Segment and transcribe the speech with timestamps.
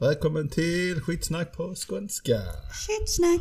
[0.00, 2.40] Välkommen till skitsnack på skånska.
[2.72, 3.40] Shitsnack.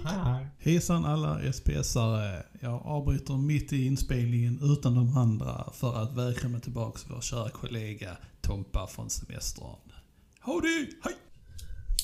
[0.60, 2.44] Hejsan alla SPSare.
[2.62, 8.18] Jag avbryter mitt i inspelningen utan de andra för att välkomna tillbaks vår kära kollega
[8.42, 9.92] Tompa från semestern.
[10.40, 10.88] Howdy!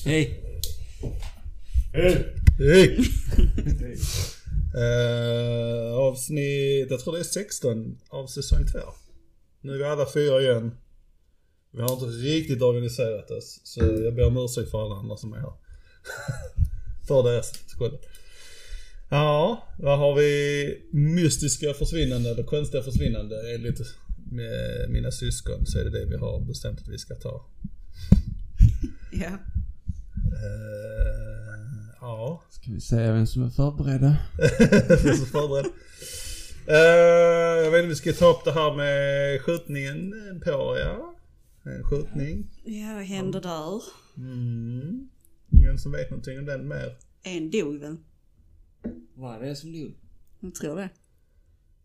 [0.04, 0.40] Hej!
[1.92, 2.34] Hej!
[2.58, 2.98] Hej!
[4.74, 8.78] uh, avsnitt, jag tror det är 16 av säsong 2.
[9.60, 10.72] Nu är vi alla fyra igen.
[11.76, 15.32] Vi har inte riktigt organiserat oss, så jag ber om ursäkt för alla andra som
[15.32, 15.52] är här.
[17.08, 17.98] för deras skull.
[19.08, 20.88] Ja, vad har vi?
[20.92, 23.80] Mystiska försvinnande eller konstiga försvinnande enligt
[24.32, 27.44] med mina syskon så är det det vi har bestämt att vi ska ta.
[29.12, 29.30] Ja.
[30.26, 32.42] Uh, ja.
[32.50, 34.16] Ska vi säga vem som är förberedda?
[35.02, 35.66] Vi är så förberedd.
[36.68, 40.12] Uh, jag vet inte, vi ska ta upp det här med skjutningen
[40.44, 41.15] på, ja.
[41.66, 42.46] En skjutning.
[42.64, 43.82] Ja, vad hände där?
[44.16, 45.08] Mm.
[45.50, 46.96] Ingen som vet någonting om den mer?
[47.22, 47.96] En dog väl?
[49.14, 49.94] Vad är det som dog?
[50.40, 50.88] Jag tror det.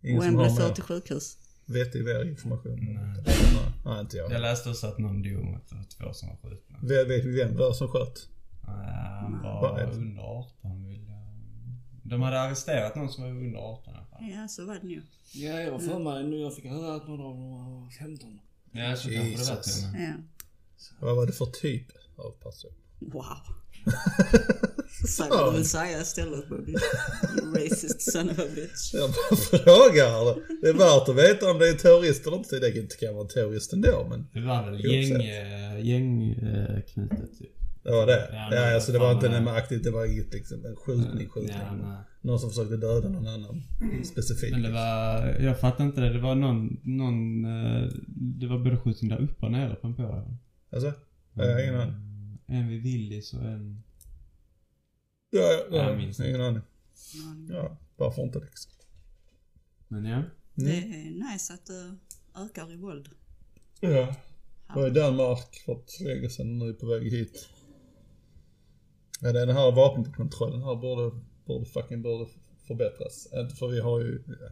[0.04, 1.38] Ingen Och en blev förd till sjukhus.
[1.66, 2.76] vettig information?
[2.80, 3.24] Nej.
[3.26, 4.32] Nej, nej inte jag.
[4.32, 6.80] Jag läste också att någon dog mot två som var skjutna.
[6.82, 8.28] Vet, vet vi vem det var som sköt?
[8.68, 9.86] Nej, Han var det?
[9.96, 11.18] under 18 vill jag...
[12.04, 14.30] De hade arresterat någon som var under 18 i alla fall.
[14.30, 15.02] Ja, så var det nog.
[15.34, 16.38] Ja, jag var för mig nu.
[16.38, 18.40] Jag fick höra att någon av dem var 15.
[18.72, 20.14] Ja, så kanske det var till och med.
[20.18, 20.24] Ja.
[21.00, 22.72] Vad var det för typ av person?
[23.00, 23.38] Wow.
[25.08, 26.72] Säg vad du vill säga istället Bobby.
[26.72, 28.94] You racist son of a bitch.
[28.94, 30.36] Jag bara frågar.
[30.62, 32.60] Det är värt att veta om det är en terrorist eller inte.
[32.60, 37.56] Det kan vara en terrorist ändå men Det var väl gäng, äh, gängknutet typ.
[37.84, 38.30] Det var det.
[38.32, 39.38] Ja, Ja, alltså det var inte det?
[39.38, 41.58] en aktivt, det var inget liksom en skjutning, skjutning.
[41.82, 42.04] Ja.
[42.22, 43.64] Någon som försökte döda någon annan
[44.06, 44.52] specifikt.
[44.52, 46.14] Men det var, jag fattar inte det.
[46.14, 47.90] Det var någon, någon, eh,
[48.40, 50.38] det var både skjutning där uppe och nere på en påre.
[50.72, 50.94] Alltså?
[51.34, 52.38] Jag har ingen aning.
[52.48, 53.84] En vid Willys och en...
[55.30, 56.62] Ja, ja, Jag ja, minns ingen aning.
[57.50, 58.72] Ja, varför inte liksom.
[59.88, 60.24] Men ja.
[60.56, 61.96] Det är nice att det
[62.46, 63.10] ökar i våld.
[63.80, 64.16] Ja.
[64.68, 67.50] Jag var i Danmark för ett länge sedan och nu är på väg hit.
[69.24, 71.16] Ja, den här vapenkontrollen här borde,
[71.46, 72.30] borde fucking borde
[72.68, 73.28] förbättras.
[73.60, 74.50] För vi har ju, ja.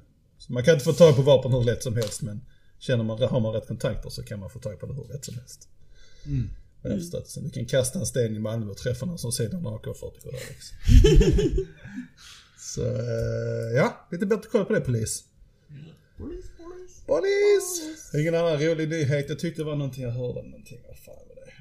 [0.49, 2.41] man kan inte få tag på vapen hur lätt som helst men
[2.79, 5.25] känner man, har man rätt kontakter så kan man få tag på det hur lätt
[5.25, 5.69] som helst.
[6.25, 6.49] Mm.
[6.81, 7.43] Den förståelsen.
[7.43, 10.77] Du kan kasta en sten i Malmö och träffa någon som säljer en AK47 liksom.
[12.57, 15.23] Så eh, ja, lite bättre koll på det polis.
[17.07, 18.13] Polis!
[18.13, 19.25] Ingen annan rolig nyhet.
[19.29, 20.79] Jag tyckte det var någonting jag hörde någonting.
[20.87, 21.51] Vad fan var det?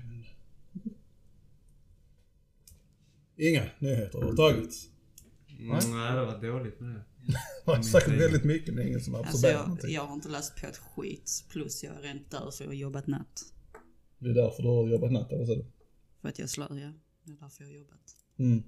[3.39, 4.71] Inga nyheter överhuvudtaget.
[5.61, 5.81] Nej,
[6.17, 7.05] det var dåligt med det.
[7.27, 9.91] Det var säkert väldigt mycket men ingen som Alltså absorberar jag, någonting.
[9.95, 11.45] jag har inte läst på ett skit.
[11.51, 13.43] Plus jag är rent där så jag har jobbat natt.
[14.19, 15.65] Det är därför du har jobbat natt eller så?
[16.23, 16.93] För att jag slår, ja.
[17.25, 18.17] Det är därför jag har jobbat.
[18.39, 18.63] Mm.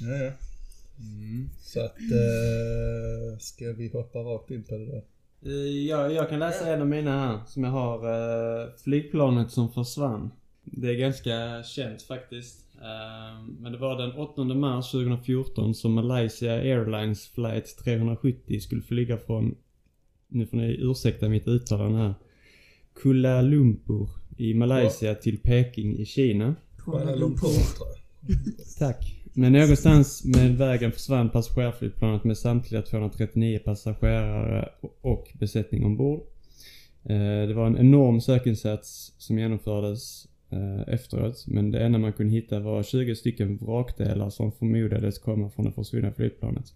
[0.00, 0.32] Ja, ja.
[0.98, 1.50] Mm.
[1.62, 4.96] Så att, eh, ska vi hoppa rakt in på det då?
[5.50, 7.98] Eh, Ja, jag kan läsa en av mina här som jag har.
[8.64, 10.30] eh, flygplanet som försvann.
[10.64, 12.65] Det är ganska känt faktiskt.
[12.80, 19.18] Eh, men det var den 8 mars 2014 som Malaysia Airlines flight 370 skulle flyga
[19.18, 19.54] från,
[20.28, 22.14] nu får ni ursäkta mitt uttalande här,
[23.02, 26.54] Kuala Lumpur i Malaysia till Peking i Kina.
[26.78, 28.38] Kuala Lumpur tror jag.
[28.78, 29.12] Tack.
[29.32, 34.68] Men någonstans med vägen försvann passagerarflygplanet med samtliga 239 passagerare
[35.00, 36.20] och besättning ombord.
[37.04, 42.32] Eh, Det var en enorm sökinsats som genomfördes Eh, efteråt, men det enda man kunde
[42.32, 46.74] hitta var 20 stycken vrakdelar som förmodades komma från det försvunna flygplanet.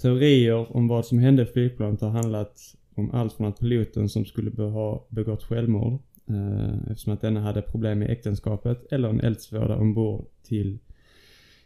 [0.00, 2.60] Teorier om vad som hände i flygplanet har handlat
[2.94, 7.62] om allt från att piloten som skulle ha begått självmord eh, eftersom att denna hade
[7.62, 10.78] problem med äktenskapet eller en eldsvåda ombord till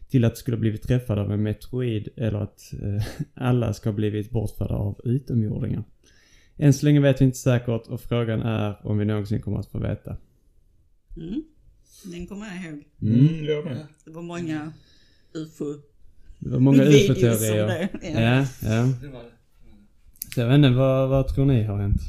[0.09, 3.05] till att skulle blivit träffad av en meteorid eller att eh,
[3.35, 5.85] alla ska ha blivit bortförda av utomjordingar.
[6.57, 9.71] Än så länge vet vi inte säkert och frågan är om vi någonsin kommer att
[9.71, 10.17] få veta.
[11.17, 11.43] Mm.
[12.05, 12.85] Den kommer jag ihåg.
[13.03, 13.87] Mm, jag med.
[14.05, 14.73] Det var många
[15.35, 15.75] ufo
[16.39, 17.67] Det var många ufo-teorier.
[17.67, 17.89] det.
[18.03, 18.21] Ja.
[18.21, 18.93] Ja, ja.
[19.03, 19.31] Det var det.
[20.35, 22.01] Så jag vet inte, vad, vad tror ni har hänt?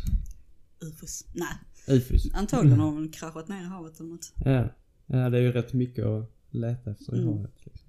[0.82, 1.26] Ufos.
[1.34, 2.34] Nej, Ufos?
[2.34, 4.34] antagligen har de kraschat ner i havet eller något.
[4.46, 4.70] Ja.
[5.06, 7.34] Ja, det är ju rätt mycket att leta efter i Mm.
[7.34, 7.52] havet.
[7.64, 7.88] Liksom.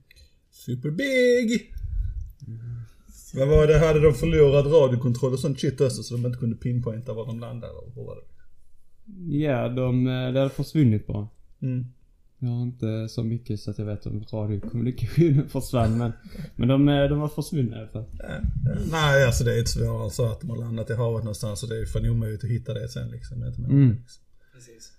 [0.50, 1.74] Super big!
[3.34, 3.78] Vad var det?
[3.78, 7.40] Hade de förlorat radiokontroll och sånt shit också så de inte kunde pinpointa var de
[7.40, 7.72] landade?
[7.72, 8.22] Eller hur var det?
[9.30, 11.28] Ja, de, eh, det hade försvunnit bara.
[11.62, 11.86] Mm.
[12.38, 16.12] Jag har inte så mycket så att jag vet om radiokommunikationen försvann men,
[16.56, 18.04] men de, eh, de var försvunna i alla fall.
[18.18, 18.28] Ja.
[18.90, 21.68] Nej, alltså det är inte svårare så att de har landat i havet någonstans och
[21.68, 23.40] det är fan omöjligt att hitta det sen liksom.
[23.40, 23.90] Det är Mm.
[24.00, 24.22] liksom.
[24.54, 24.92] Precis.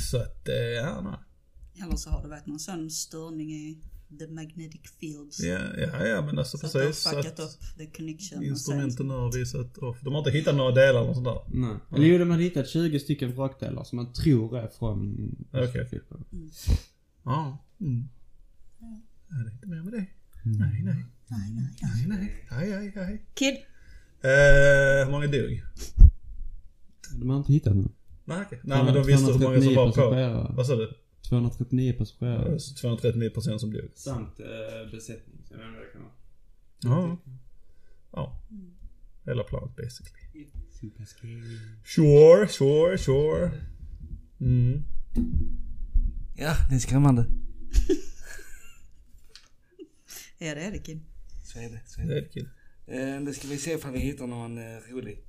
[0.10, 1.84] Så att, eh, ja, nej.
[1.86, 3.78] Eller så har det varit någon sån störning i
[4.18, 5.40] the magnetic fields.
[5.40, 7.02] Ja, ja, ja men alltså Så att det har precis.
[7.02, 8.44] Så fuckat att upp the connection.
[8.44, 10.00] instrumenten har visat off.
[10.00, 11.40] De har inte hittat några delar eller sånt där.
[11.48, 11.76] Nej.
[11.96, 15.16] Eller jo, de hade hittat 20 stycken vrakdelar som man tror är från
[15.52, 15.86] Okej.
[15.88, 16.26] flygplanet.
[17.24, 17.64] Ja.
[17.80, 18.08] Mm.
[19.28, 20.06] Ja, det är inte mer med det.
[20.44, 21.04] Nej, nej.
[21.28, 22.06] Nej, nej, nej.
[22.08, 22.46] Nej, nej.
[22.50, 23.26] Nej, nej, nej.
[23.34, 23.54] Kid,
[24.24, 25.62] Eh, hur många dog?
[27.20, 27.92] De har inte hittat någon.
[28.24, 28.60] Nej, okej.
[28.64, 30.54] Nej, men de visste hur många som var på.
[30.56, 30.92] Vad sa du?
[31.28, 32.52] 239 passagerare.
[32.52, 33.90] Alltså 239 personer som dog.
[33.94, 35.36] Samt eh, besättning.
[35.48, 36.12] Så jag vet inte vad det kan vara.
[37.10, 37.18] Ja.
[38.12, 38.40] Ja.
[39.26, 40.46] Hela planet basically.
[41.84, 43.50] Sure, sure, sure.
[44.40, 44.82] Mm.
[46.36, 47.26] Ja, det är skrämmande.
[50.38, 51.00] ja det är det Kid.
[51.44, 51.80] Så är det.
[51.86, 52.20] Så är Det det.
[52.20, 52.48] är kul.
[52.86, 55.24] Eh, då ska vi se ifall vi hittar någon eh, rolig.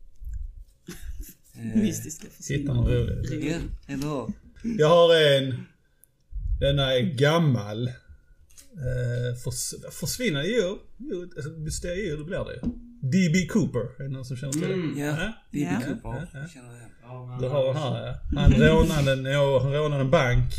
[1.56, 3.16] Eh, Mystiska Hitta någon försvinnanden.
[3.18, 3.52] rolig.
[3.52, 3.60] Ja,
[3.94, 4.04] eller
[4.64, 4.80] hur?
[4.80, 5.66] Jag har en.
[6.60, 7.88] Denna är gammal.
[7.88, 10.78] Eh, förs försvinner djur.
[11.36, 12.60] Alltså, det är djur, då blir det ju.
[13.02, 13.48] D.B.
[13.48, 15.02] Cooper, är det någon som känner till det?
[15.02, 15.34] Ja, Ja.
[15.52, 15.80] det är Ja.
[16.04, 16.18] ja.
[16.34, 16.48] Ja,
[17.04, 17.38] ja.
[17.40, 17.46] Det.
[17.46, 18.40] Du har den här ja.
[18.42, 20.52] Han rånade, en, ja, han rånade en bank.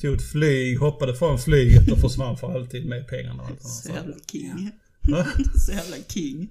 [0.00, 4.70] Tog ett flyg, hoppade från flyget och försvann för alltid med pengarna Så jävla king.
[5.66, 6.48] Så jävla king.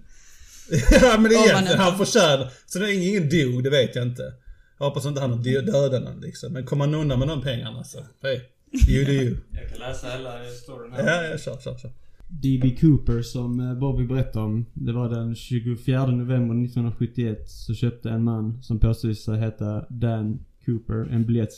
[1.02, 2.52] ja men det är egentligen, han förtjänar.
[2.66, 4.34] Så länge ingen dog, det vet jag inte.
[4.80, 6.54] Jag hoppas inte han har dö- dödat någon liksom.
[6.54, 8.50] Men kommer han undan med de pengarna så, hej.
[8.90, 9.38] You do you.
[9.52, 10.32] Jag kan läsa hela
[10.64, 11.92] storyn Ja, ja, kör, kör, kör.
[12.28, 12.76] D.B.
[12.82, 14.66] Cooper som eh, Bobby berättade om.
[14.74, 20.40] Det var den 24 november 1971 så köpte en man som påstod sig heta Dan
[20.66, 21.50] Cooper en biljett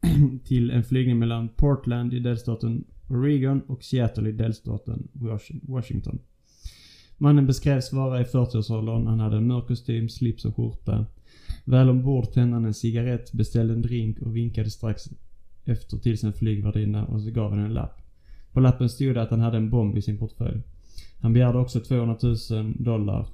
[0.44, 6.18] till en flygning mellan Portland i delstaten Oregon och Seattle i delstaten Washi- Washington.
[7.18, 9.06] Mannen beskrevs vara i 40-årsåldern.
[9.06, 11.06] Han hade en mörk kostym, slips och skjorta.
[11.64, 15.02] Väl ombord tände han en cigarett, beställde en drink och vinkade strax
[15.64, 18.00] efter till sin flygvärdinna och så gav han en lapp.
[18.52, 20.62] På lappen stod det att han hade en bomb i sin portfölj.
[21.20, 22.16] Han begärde också 200
[22.50, 23.26] 000 dollar,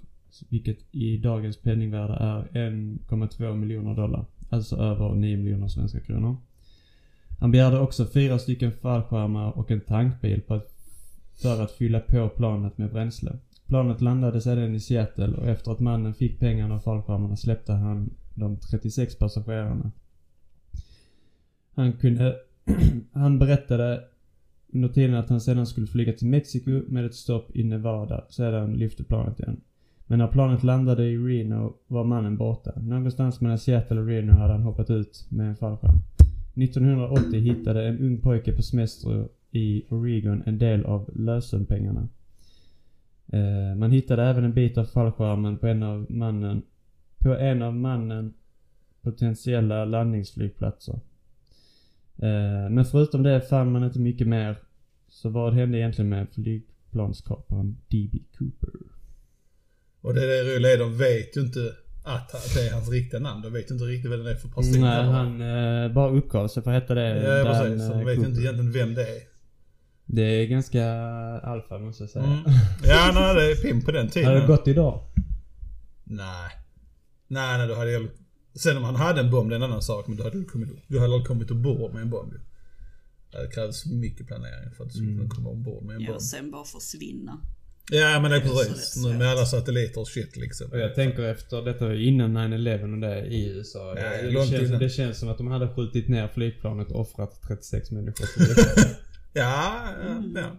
[0.48, 4.24] vilket i dagens penningvärde är 1,2 miljoner dollar.
[4.50, 6.36] Alltså över 9 miljoner svenska kronor.
[7.40, 10.68] Han begärde också fyra stycken fallskärmar och en tankbil på att,
[11.42, 13.32] för att fylla på planet med bränsle.
[13.66, 18.10] Planet landade sedan i Seattle och efter att mannen fick pengarna och fallskärmarna släppte han
[18.34, 19.90] de 36 passagerarna.
[21.74, 22.36] Han kunde...
[23.12, 24.04] han berättade
[24.72, 28.24] under tiden att han sedan skulle flyga till Mexiko med ett stopp i Nevada.
[28.28, 29.60] Sedan lyfte planet igen.
[30.06, 32.72] Men när planet landade i Reno var mannen borta.
[32.80, 35.98] Någonstans mellan Seattle och Reno hade han hoppat ut med en fallskärm.
[36.54, 42.08] 1980 hittade en ung pojke på semester i Oregon en del av lösenpengarna.
[43.32, 46.62] Eh, man hittade även en bit av fallskärmen på en av mannen
[47.18, 48.34] på en av mannen
[49.02, 51.00] potentiella landningsflygplatser.
[52.22, 54.56] Eh, men förutom det fann man inte mycket mer.
[55.08, 58.18] Så vad hände egentligen med flygplanskaparen D.B.
[58.38, 58.70] Cooper?
[60.00, 61.60] Och det är det roliga är, de vet ju inte
[62.04, 63.42] att det är hans riktiga namn.
[63.42, 64.80] De vet ju inte riktigt vem det är för person.
[64.80, 67.22] Nej, han eh, bara uppgav sig för att heta det.
[67.22, 67.86] Ja, precis.
[67.86, 68.30] Så eh, de vet ju Cooper.
[68.30, 69.22] inte egentligen vem det är.
[70.06, 70.84] Det är ganska
[71.42, 72.24] alfa måste jag säga.
[72.24, 72.40] Mm.
[72.84, 74.28] Ja, nej, det är pimp på den tiden.
[74.28, 75.00] Hade det gått idag?
[76.04, 76.50] Nej.
[77.28, 78.08] Nej, nej, då hade jag...
[78.54, 80.06] Sen om han hade en bomb, det är en annan sak.
[80.08, 82.38] Men då hade du kommit, du hade aldrig kommit ombord med en bomb ju.
[83.32, 86.20] Det krävs mycket planering för att du skulle kunna komma ombord med en Ja, bomb.
[86.22, 87.40] sen bara försvinna.
[87.92, 88.94] Ja, men det är så precis.
[89.02, 90.70] det är Nu med alla satelliter och shit liksom.
[90.70, 93.94] Och jag tänker efter detta innan 9-11 och det i USA.
[93.98, 94.80] Ja, det, långt känns, innan.
[94.80, 98.26] det känns som att de hade skjutit ner flygplanet och offrat 36 människor.
[98.54, 98.96] det.
[99.32, 100.50] Ja, ja, ja.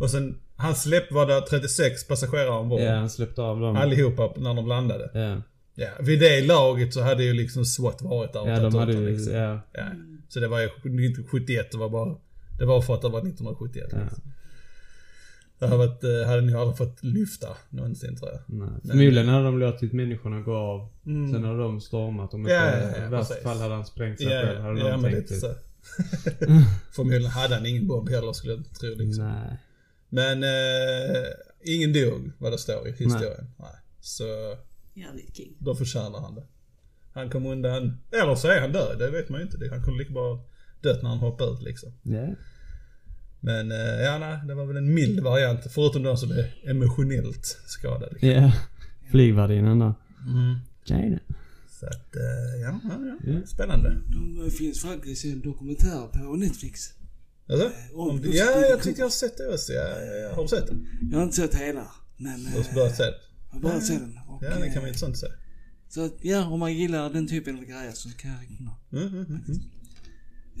[0.00, 2.80] Och sen, han släpp var det 36 passagerare ombord.
[2.80, 3.76] ja, han släppte av dem.
[3.76, 5.10] Allihopa när de landade.
[5.14, 5.42] Ja,
[5.74, 9.10] Ja, vid det laget så hade ju liksom SWAT varit där ja de hade ju...
[9.10, 9.34] liksom.
[9.34, 9.84] Ja, Ja.
[10.28, 12.16] Så det var ju 1971, det var bara...
[12.58, 13.88] Det var för att det var 1971.
[13.92, 13.98] ja.
[14.02, 14.22] Liksom.
[15.58, 18.40] Det hade, varit, eh, hade ni aldrig fått lyfta någonsin tror jag.
[18.46, 18.68] Nej.
[18.86, 20.88] Förmodligen hade de låtit människorna gå av.
[21.06, 21.32] Mm.
[21.32, 22.34] Sen hade de stormat.
[22.34, 24.60] Om Ja, ja, ja, i värsta fall hade han sprängt sig Ja, själv.
[24.60, 25.46] Hade ja de men tänkt lite så.
[26.92, 29.24] Förmodligen hade han ingen bomb heller skulle jag tro liksom.
[29.24, 29.56] Nej.
[30.08, 31.26] Men eh,
[31.62, 33.50] ingen dog vad det står i historien.
[33.58, 33.68] Nej.
[34.00, 34.24] Så
[34.94, 35.56] Jävligt king.
[35.58, 36.46] då förtjänar han det.
[37.14, 39.56] Han kom undan, eller så är han död, det vet man ju inte.
[39.58, 40.44] Det- Han kunde lika bra
[40.82, 41.92] dött när han hoppade ut liksom.
[42.02, 42.34] Ja.
[43.40, 45.60] Men eh, ja, nej, det var väl en mild variant.
[45.70, 48.08] Förutom de som är emotionellt skadade.
[48.12, 48.28] Liksom.
[48.30, 48.52] Ja.
[49.10, 49.94] Flygvärdinnan där.
[50.26, 50.58] Mm.
[51.80, 53.46] Så att, eh, ja, ja, ja.
[53.46, 53.96] Spännande.
[54.44, 56.80] Det finns faktiskt en dokumentär på Netflix.
[57.48, 57.70] Alltså?
[57.94, 59.72] om Om, ja, jag tyckte jag har sett det också.
[59.72, 60.34] Ja, ja, ja.
[60.34, 60.88] Har du sett den?
[61.10, 61.86] Jag har inte sett hela.
[62.16, 63.14] Men Du har eh, börjat se den?
[63.52, 64.18] Jag har bara sett den.
[64.28, 65.26] Och, Ja, det kan eh, vara intressant att se.
[65.88, 68.76] Så att, ja, om man gillar den typen av grejer så kan jag rekommendera.
[68.92, 69.60] Mm, mm, mm, mm.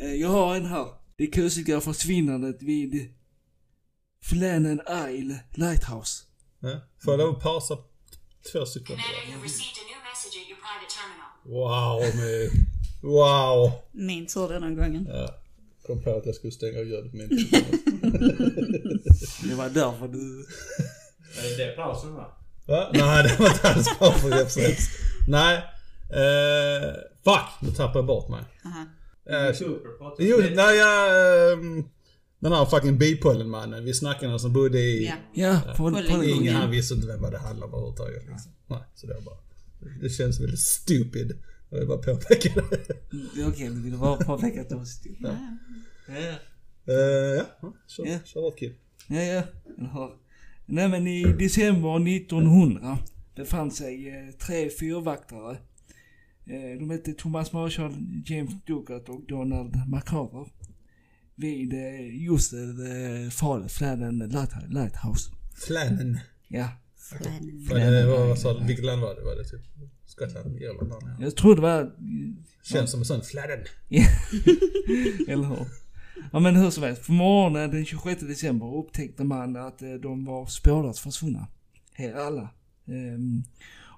[0.00, 0.86] Eh, Jag har en här.
[1.16, 3.08] Det kusliga försvinnandet vid
[4.22, 4.80] Flannan
[5.10, 6.24] Isle Lighthouse.
[6.60, 6.80] Ja.
[7.04, 7.76] Får jag lov att pausa
[8.52, 9.04] två sekunder?
[11.44, 12.50] Wow, med...
[13.02, 13.72] Wow!
[13.92, 15.06] Min tur denna gången.
[15.10, 15.34] Ja.
[15.86, 17.28] Kom på att jag skulle stänga ljudet men
[19.48, 20.46] Det var därför du...
[21.38, 22.38] Är det pausen va?
[22.66, 22.90] Va?
[22.92, 24.88] Nej, det var inte alls bra för referens.
[25.28, 25.56] Nej.
[26.10, 28.40] Eh, fuck, nu tappade jag bort mig.
[29.30, 31.52] Eh, Cooper pratar jo, nej jag...
[31.52, 31.84] ehm,
[32.38, 33.84] den här fucking bipollenmannen.
[33.84, 35.06] Vi snackade om som bodde i...
[35.06, 35.14] Ja.
[35.34, 36.24] Ja, på, på.
[36.24, 38.22] Ingen han visste inte vem det handlade om överhuvudtaget.
[38.28, 38.52] Liksom.
[38.66, 39.36] Nej, så det var bara...
[40.02, 41.38] Det känns väldigt stupid.
[41.70, 42.76] Jag vill bara påpeka det.
[43.34, 45.16] Det är Okej, du ville bara påpeka att det var stort.
[45.20, 45.36] Ja.
[46.08, 46.14] Ja,
[46.86, 46.94] Eh,
[47.38, 48.18] ja, ja, kör, Ja.
[48.24, 48.74] kör hårt kid.
[49.08, 49.22] ja.
[49.22, 49.42] ja.
[49.78, 50.10] Jag har.
[50.66, 52.98] Nej men i december 1900
[53.36, 55.56] befann sig eh, tre fyrvaktare.
[56.46, 57.92] Eh, de hette Thomas Marshall,
[58.26, 60.48] James Dugat och Donald MacArthur.
[61.34, 65.30] Vid eh, just eh, fallet, Flannan Light- Lighthouse.
[65.66, 66.18] Flannan.
[66.48, 66.68] Ja.
[68.06, 68.66] Vad, sa du?
[68.66, 69.20] Vilket land var det?
[69.24, 69.60] Var det typ
[70.06, 70.56] Skottland?
[70.56, 70.92] Irland?
[71.20, 71.92] Jag tror det var
[72.64, 73.58] Känns som en sån Flannan.
[75.28, 75.66] Eller hur?
[76.32, 80.24] Ja men hur som helst, på morgonen den 26 december upptäckte man att eh, de
[80.24, 81.46] var spårlöst försvunna.
[82.16, 82.48] Alla.
[82.84, 83.44] Um,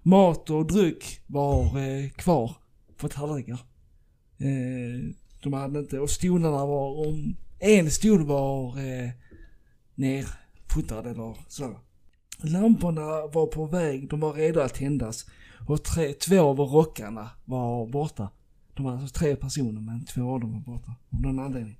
[0.02, 2.56] mat och dryck var eh, kvar
[2.97, 3.59] på tallrikar.
[4.38, 9.11] Eh, de hade inte, och stolarna var, om en stol var eh,
[9.94, 11.76] nerputtad eller så.
[12.38, 15.26] Lamporna var på väg, de var redo att tändas.
[15.66, 18.28] Och tre, två av rockarna var borta.
[18.75, 20.94] De var alltså tre personer men två av dem var borta.
[21.11, 21.78] Av någon anledning.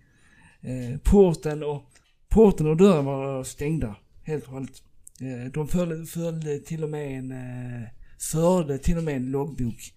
[0.65, 1.83] Eh, porten, och,
[2.29, 3.97] porten och dörren var stängda.
[4.23, 4.83] Helt och hållet.
[5.21, 9.95] Eh, de följde, följde till och med en, eh, förde till och med en loggbok.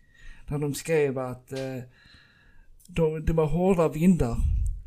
[0.47, 1.83] Där de skrev att eh,
[2.87, 4.37] de, det var hårda vindar.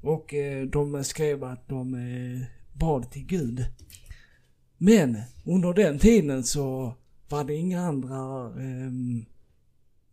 [0.02, 3.64] Och eh, de skrev att de eh, bad till Gud.
[4.78, 6.94] Men under den tiden så
[7.28, 9.25] var det inga andra ehm,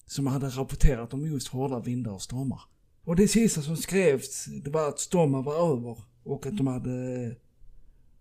[0.06, 2.62] som hade rapporterat om just hårda vindar och stormar.
[3.08, 7.36] Och det sista som skrevs, det var att stormen var över och att de hade...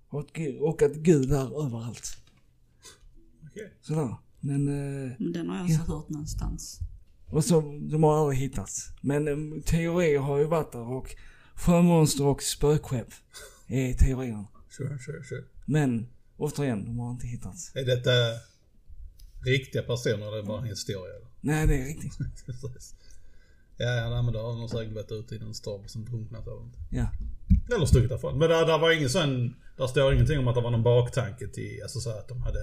[0.09, 0.21] Och
[0.83, 2.17] att, Gud- är överallt.
[3.51, 3.73] Okej.
[3.81, 4.17] Sådär.
[4.41, 4.69] Men...
[4.69, 6.79] Eh, Men Den har jag alltså hört någonstans.
[7.27, 8.89] och så, de har aldrig hittats.
[9.01, 11.15] Men eh, teorier har ju varit där och
[11.55, 13.09] sjömonster och spökskepp
[13.67, 14.47] är teorierna.
[14.69, 15.45] Sure, sure, sure.
[15.65, 17.73] Men återigen, de har inte hittats.
[17.77, 18.11] Är detta
[19.47, 21.15] riktiga personer eller bara en historia?
[21.17, 21.27] eller?
[21.41, 22.19] Nej, det är riktigt.
[23.79, 26.51] Ja, ja, men då har de säkert varit ute i någon storm sen drunknat det.
[26.97, 27.07] Ja.
[27.75, 28.39] Eller stuckit därifrån.
[28.39, 29.57] Men där, där var ingen sån...
[29.77, 31.81] Där står ingenting om att det var någon baktanke till...
[31.83, 32.59] Alltså så att de hade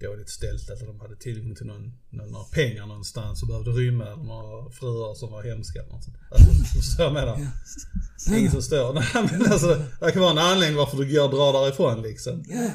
[0.00, 4.24] dåligt ställt eller de hade tillgång till någon, några pengar någonstans och behövde rymma eller
[4.24, 6.16] några fruar som var hemska eller något sånt.
[6.30, 7.36] Alltså, så jag menar.
[8.30, 8.92] Är Ingen som står.
[9.14, 12.44] Nej men alltså, det kan vara en anledning varför du går och drar därifrån liksom.
[12.48, 12.70] Ja.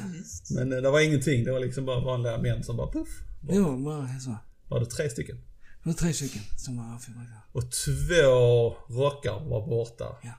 [0.50, 1.44] Men eh, det var ingenting.
[1.44, 3.08] Det var liksom bara vanliga män som bara puff.
[3.40, 4.36] det var bara så.
[4.68, 5.38] Var det tre stycken?
[5.86, 7.40] Det var tre stycken som var fyrverkare.
[7.52, 10.16] Och två rockar var borta.
[10.22, 10.32] Ja.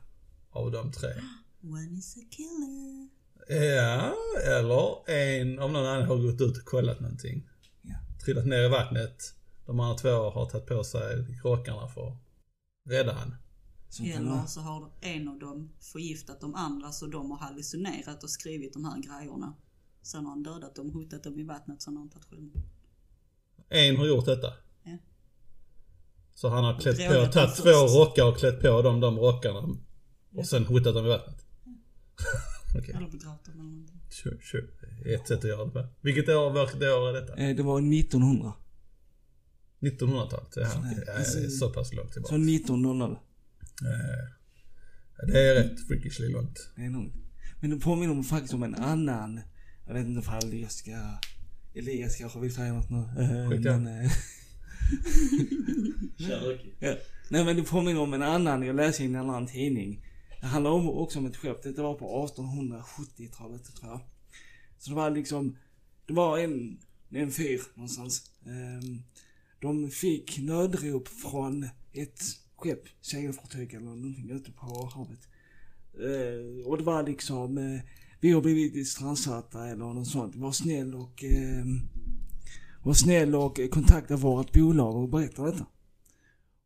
[0.50, 1.10] Av de tre.
[1.63, 3.10] One is a killer.
[3.75, 7.50] Ja, eller en av någon anledning har gått ut och kollat någonting.
[7.82, 7.96] Ja.
[8.25, 9.34] Trillat ner i vattnet.
[9.66, 12.18] De andra två har tagit på sig rockarna för att
[12.89, 13.36] rädda han.
[13.89, 18.30] Så Eller så har en av dem förgiftat de andra så de har hallucinerat och
[18.30, 19.56] skrivit de här grejerna.
[20.01, 22.62] Sen har han dödat dem, hotat dem i vattnet, har han tagit självmord.
[23.70, 24.54] En har gjort detta.
[26.38, 26.41] Ja.
[26.41, 29.77] Så han har klätt på, tagit två rockar och klätt på dem de rockarna.
[30.36, 31.39] Och sen hotat dem i vattnet.
[32.77, 34.01] Okej, Eller begravt dem eller någonting.
[34.10, 34.67] sure, sure.
[35.15, 35.88] Ett sätt att göra det på.
[36.01, 37.36] Vilket år, vilket år är detta?
[37.38, 38.53] Eh, Det var 1900.
[39.79, 40.53] 1900-talet?
[40.56, 42.36] Ja, ja, det är så pass långt Så tillbaka.
[42.36, 43.06] 1900.
[43.08, 43.17] Eh,
[45.27, 46.70] Det är rätt freakishly långt.
[46.75, 47.13] Det är nog.
[47.62, 49.41] Men det påminner om faktiskt om en annan.
[49.88, 50.91] Jag vet inte ifall jag ska...
[51.75, 52.98] Elias kanske vill säga något nu.
[52.98, 53.77] Eh, Skicka.
[53.77, 54.10] men.
[56.79, 56.96] ja.
[57.29, 60.03] Nej men det påminner om en annan jag läste i en annan tidning.
[60.41, 61.63] Det handlar om, också om ett skepp.
[61.63, 64.01] Det var på 1870-talet tror jag.
[64.77, 65.57] Så det var liksom,
[66.05, 66.79] det var en,
[67.10, 68.31] en fyr någonstans.
[68.46, 69.03] Ehm,
[69.62, 72.22] de fick nödrop från ett
[72.55, 75.27] skepp, segelfartyg eller någonting ute på havet.
[75.93, 77.81] Ehm, och det var liksom, eh,
[78.19, 80.36] vi har blivit strandsatta eller något sånt.
[80.36, 81.65] Var snäll och, eh,
[82.88, 85.65] var snäll och kontakta vårt bolag och berätta detta.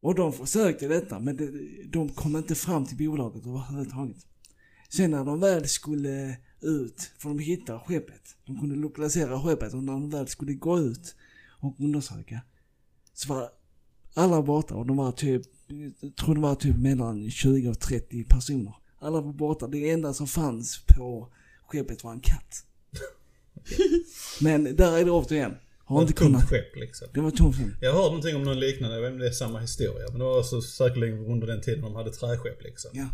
[0.01, 1.37] Och de försökte detta men
[1.91, 4.17] de kom inte fram till bolaget överhuvudtaget.
[4.89, 8.35] Sen när de väl skulle ut, för de hittade skeppet.
[8.45, 11.15] De kunde lokalisera skeppet och när de väl skulle gå ut
[11.59, 12.41] och undersöka.
[13.13, 13.49] Så var
[14.13, 15.41] alla borta och de var typ,
[15.99, 18.75] jag tror det var typ mellan 20 och 30 personer.
[18.99, 19.67] Alla var borta.
[19.67, 21.33] Det enda som fanns på
[21.67, 22.65] skeppet var en katt.
[24.41, 25.55] Men där är det återigen.
[25.91, 26.49] Har inte Ett kunnat.
[26.49, 27.07] skepp liksom.
[27.13, 27.67] Det var tomt skepp.
[27.81, 30.05] Jag har hört någonting om någon liknande, jag vet inte om det är samma historia.
[30.09, 32.91] Men det var också säkerligen under den tiden de hade träskepp liksom.
[32.93, 33.07] Ja.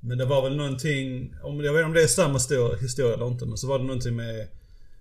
[0.00, 3.14] Men det var väl någonting, om, jag vet inte om det är samma stor, historia
[3.14, 4.48] eller inte, men så var det någonting med,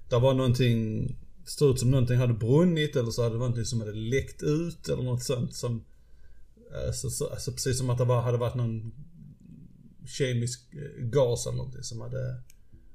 [0.10, 1.06] det var någonting,
[1.46, 3.94] det stod ut som någonting hade brunnit eller så hade det varit någonting som hade
[3.94, 5.84] läckt ut eller något sånt som,
[6.88, 8.92] alltså, så, alltså precis som att det bara hade varit någon
[10.06, 12.42] kemisk eh, gas eller någonting som hade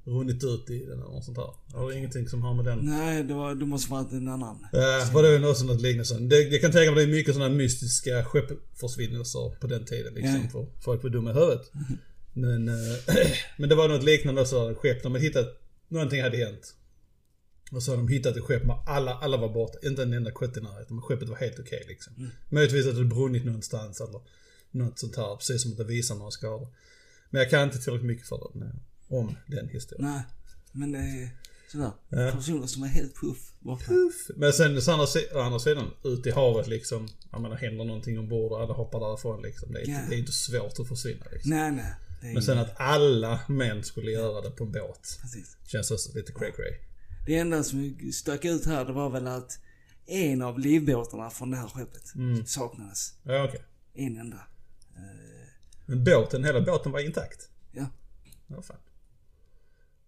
[0.06, 1.38] runnit ut i den eller något sånt.
[1.68, 4.56] Det var ingenting som har med den Nej, det, var, det måste varit en annan.
[4.56, 6.36] Uh, var det väl något liknande.
[6.36, 10.40] Det, jag kan tänka mig det är mycket sådana mystiska skeppförsvinnelser på den tiden liksom.
[10.44, 10.50] Ja.
[10.50, 11.72] För folk var dumma i huvudet.
[12.32, 12.96] Men, eh,
[13.56, 14.74] men det var något liknande också.
[14.74, 16.74] Skepp, de hade hittat, någonting hade hänt.
[17.72, 19.78] Och så hade de hittat ett skepp med alla, alla var borta.
[19.82, 20.96] Inte en enda kött i närheten.
[20.96, 22.14] Men skeppet var helt okej liksom.
[22.18, 22.30] Mm.
[22.48, 24.20] Möjligtvis att det brunnit någonstans eller
[24.70, 25.36] något sånt här.
[25.36, 26.68] Precis som att det visar några skador.
[27.30, 28.74] Men jag kan inte tillräckligt mycket för den, eh,
[29.08, 30.10] om den historien.
[30.12, 30.22] Nej,
[30.72, 31.30] men det är
[31.72, 31.90] sådär.
[32.08, 32.30] Ja.
[32.32, 33.84] Personer som är helt puff borta.
[33.84, 34.30] Puff.
[34.36, 37.08] Men sen så andra, å andra sidan, ut i havet liksom.
[37.32, 39.72] Jag menar händer någonting ombord och alla hoppar därifrån liksom.
[39.72, 39.94] Det är, Ja.
[39.98, 41.50] inte, det är inte svårt att försvinna liksom.
[41.50, 41.94] Nej, nej.
[42.34, 45.18] Men sen att alla män skulle göra det på en båt.
[45.22, 45.56] Precis.
[45.66, 46.72] Känns också lite cray cray.
[47.26, 49.58] Det enda som stack ut här, det var väl att
[50.06, 52.46] en av livbåtarna från det här skeppet Mm.
[52.46, 53.14] saknades.
[53.22, 53.62] Ja okej.
[53.94, 54.40] En enda.
[55.86, 57.48] Men båten, hela båten var intakt?
[57.72, 57.86] Ja.
[58.46, 58.76] Ja fan.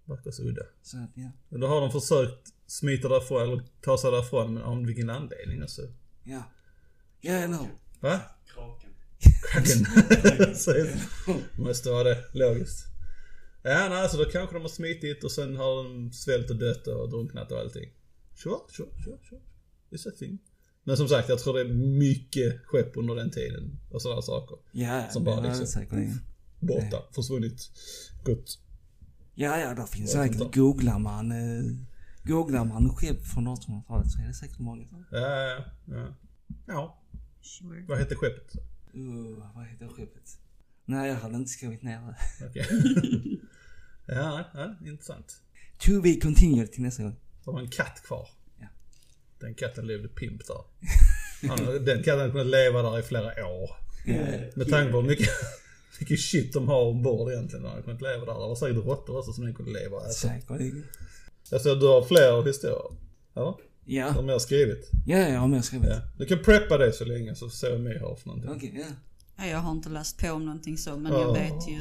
[0.09, 0.63] Verkar så udda.
[0.83, 1.31] Så att, ja.
[1.49, 5.61] Men Då har de försökt smita därifrån eller ta sig därifrån men om vilken anledning
[5.61, 5.83] alltså.
[6.25, 6.43] Ja.
[7.21, 7.69] Ja, eller hur?
[8.01, 8.21] Va?
[8.55, 8.91] Kraken.
[9.53, 10.55] Kraken.
[10.55, 11.63] Så är det.
[11.63, 12.87] Måste vara det, logiskt.
[13.63, 16.87] Ja, nej, så då kanske de har smitit och sen har de svält och dött
[16.87, 17.91] och drunknat och allting.
[18.35, 19.41] Sure, sure, sure, sure.
[19.91, 20.39] It's a thing.
[20.85, 24.59] Men som sagt, jag tror det är mycket skepp under den tiden och sådana saker.
[24.73, 25.85] Ja, Som bara liksom-.
[26.61, 27.71] Borta, försvunnit,
[28.25, 28.59] gått.
[29.41, 30.41] Ja, ja, där finns säkert.
[30.41, 30.59] inte.
[30.59, 31.65] Googlar man, eh,
[32.25, 34.87] googlar man skepp från 1800-talet så är det säkert många.
[35.11, 36.15] Ja, ja, ja.
[36.67, 37.03] Ja,
[37.41, 37.85] Sure.
[37.89, 38.53] vad hette skeppet?
[38.97, 40.39] Uh, vad heter skeppet?
[40.85, 42.47] Nej, jag hade inte skrivit ner det.
[42.47, 42.67] Okej.
[44.07, 45.37] ja, ja, intressant.
[45.79, 47.17] To be continued till nästa gång.
[47.45, 48.29] Det var en katt kvar.
[48.61, 48.67] Ja.
[49.41, 50.63] Den katten levde pimp där.
[51.49, 53.71] Han, den katten hade kunnat leva där i flera år.
[54.57, 55.29] Med tanke på hur mycket,
[56.01, 57.63] mycket shit de har ombord egentligen.
[57.63, 58.41] Den hade kunnat leva där.
[58.41, 60.13] Det var säkert råttor också som den kunde leva och äta.
[60.13, 60.85] Säkerligen.
[61.51, 62.97] Jag ser att du har fler historier.
[63.35, 64.91] Ja, Som jag har skrivit.
[65.07, 65.89] ja, jag har med skrivit.
[65.89, 66.01] Ja.
[66.19, 68.51] Du kan preppa det så länge så ser jag mer har för någonting.
[68.51, 68.95] Okej, ja.
[69.37, 71.81] Ja, jag har inte läst på om någonting så men jag vet ju.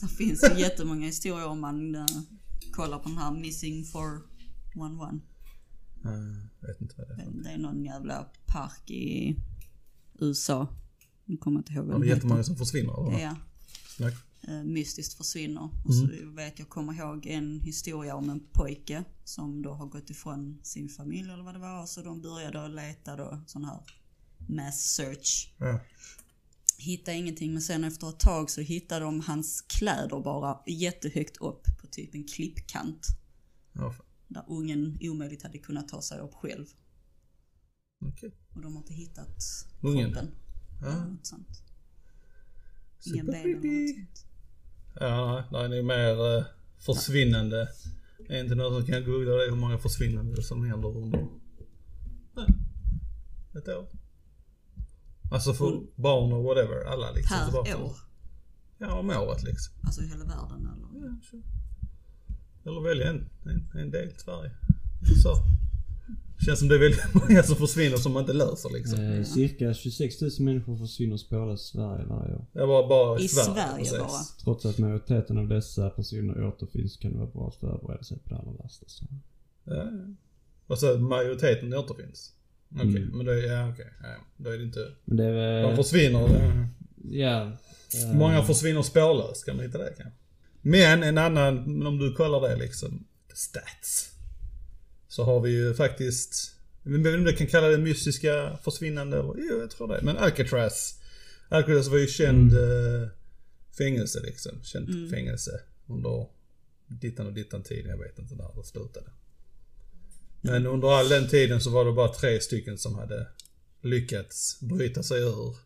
[0.00, 2.06] Det finns ju jättemånga historier om man uh,
[2.72, 5.20] kollar på den här Missing 411.
[6.04, 7.30] Uh, vet inte vad det är.
[7.44, 9.36] Det är någon jävla park i
[10.20, 10.68] USA.
[11.24, 13.20] Nu kommer jag inte ihåg vad vi den jättemånga som försvinner eller?
[13.22, 13.36] Ja.
[13.96, 14.14] Snack.
[14.48, 15.68] eh, mystiskt försvinner.
[15.84, 16.34] Och så Mm.
[16.36, 20.88] vet jag kommer ihåg en historia om en pojke som då har gått ifrån sin
[20.88, 21.86] familj eller vad det var.
[21.86, 23.80] Så de började leta då sån här
[24.48, 25.54] mass search.
[25.58, 25.80] Ja.
[26.78, 31.62] Hittade ingenting men sen efter ett tag så hittade de hans kläder bara jättehögt upp
[31.80, 33.06] på typ en klippkant.
[33.72, 33.94] Ja.
[34.28, 36.66] Där ungen omöjligt hade kunnat ta sig upp själv.
[38.06, 38.30] Okej.
[38.54, 39.38] Och de har inte hittat
[39.82, 40.12] Ungen?
[40.12, 40.30] kroppen.
[40.84, 41.04] Ja.
[41.04, 41.62] Något sånt.
[43.06, 43.86] Ingen Super ben eller creepy.
[44.00, 44.26] något sånt.
[45.00, 46.44] Ja, nej, det är mer eh,
[46.78, 47.68] försvinnande.
[48.28, 51.28] Är inte någon som kan googla det hur många försvinnande som händer under
[52.36, 52.46] nej,
[53.58, 53.86] ett år.
[55.30, 57.36] Alltså för barn och whatever, alla liksom.
[57.38, 57.96] Per Så bara för- år.
[58.78, 59.74] Ja, om året liksom.
[59.82, 61.06] Alltså i hela världen eller?
[61.06, 61.42] Ja, sure.
[62.64, 64.50] Eller välja en, en, en del Sverige.
[65.22, 65.34] Så.
[66.46, 69.00] Känns som det är väldigt många som försvinner som man inte löser liksom.
[69.00, 72.46] Eh, cirka 26 000 människor försvinner spårlöst i Sverige varje år.
[72.52, 74.08] Det var bara i, I Sverige bara.
[74.44, 78.28] Trots att majoriteten av dessa personer återfinns kan det vara bra att förbereda sig på
[78.28, 78.84] det allra värsta.
[78.88, 79.04] Så.
[79.64, 79.90] Ja, ja.
[80.66, 82.32] Och så majoriteten återfinns.
[82.74, 83.02] Okej, Mm.
[83.18, 83.86] men är, ja, okej.
[84.02, 84.80] Ja, då är det inte...
[85.04, 86.20] Men det är De försvinner.
[86.20, 86.66] ja.
[87.10, 87.42] Ja.
[88.10, 90.12] eh, Många försvinner spårlöst, kan man hitta det kanske.
[90.62, 93.04] Men en annan, men om du kollar det liksom,
[93.34, 94.10] stats.
[95.14, 99.18] Så har vi ju faktiskt, jag vet inte om du kan kalla det mystiska försvinnande
[99.18, 100.00] eller, jo jag tror det.
[100.02, 101.00] Men Alcatraz.
[101.48, 103.08] Alcatraz var ju känd eh,
[103.78, 104.62] fängelse liksom.
[104.62, 106.26] Känt fängelse under
[106.86, 107.86] dittan och dittan tid.
[107.86, 109.06] Jag vet inte när det slutade.
[110.40, 113.26] Men under all den tiden så var det bara tre stycken som hade
[113.82, 115.56] lyckats bryta sig ur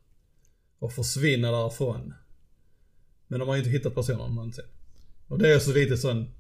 [0.79, 2.15] och försvinna därifrån.
[3.29, 4.65] Men de har inte hittat personen någonsin.
[5.29, 6.38] Och det är så lite sån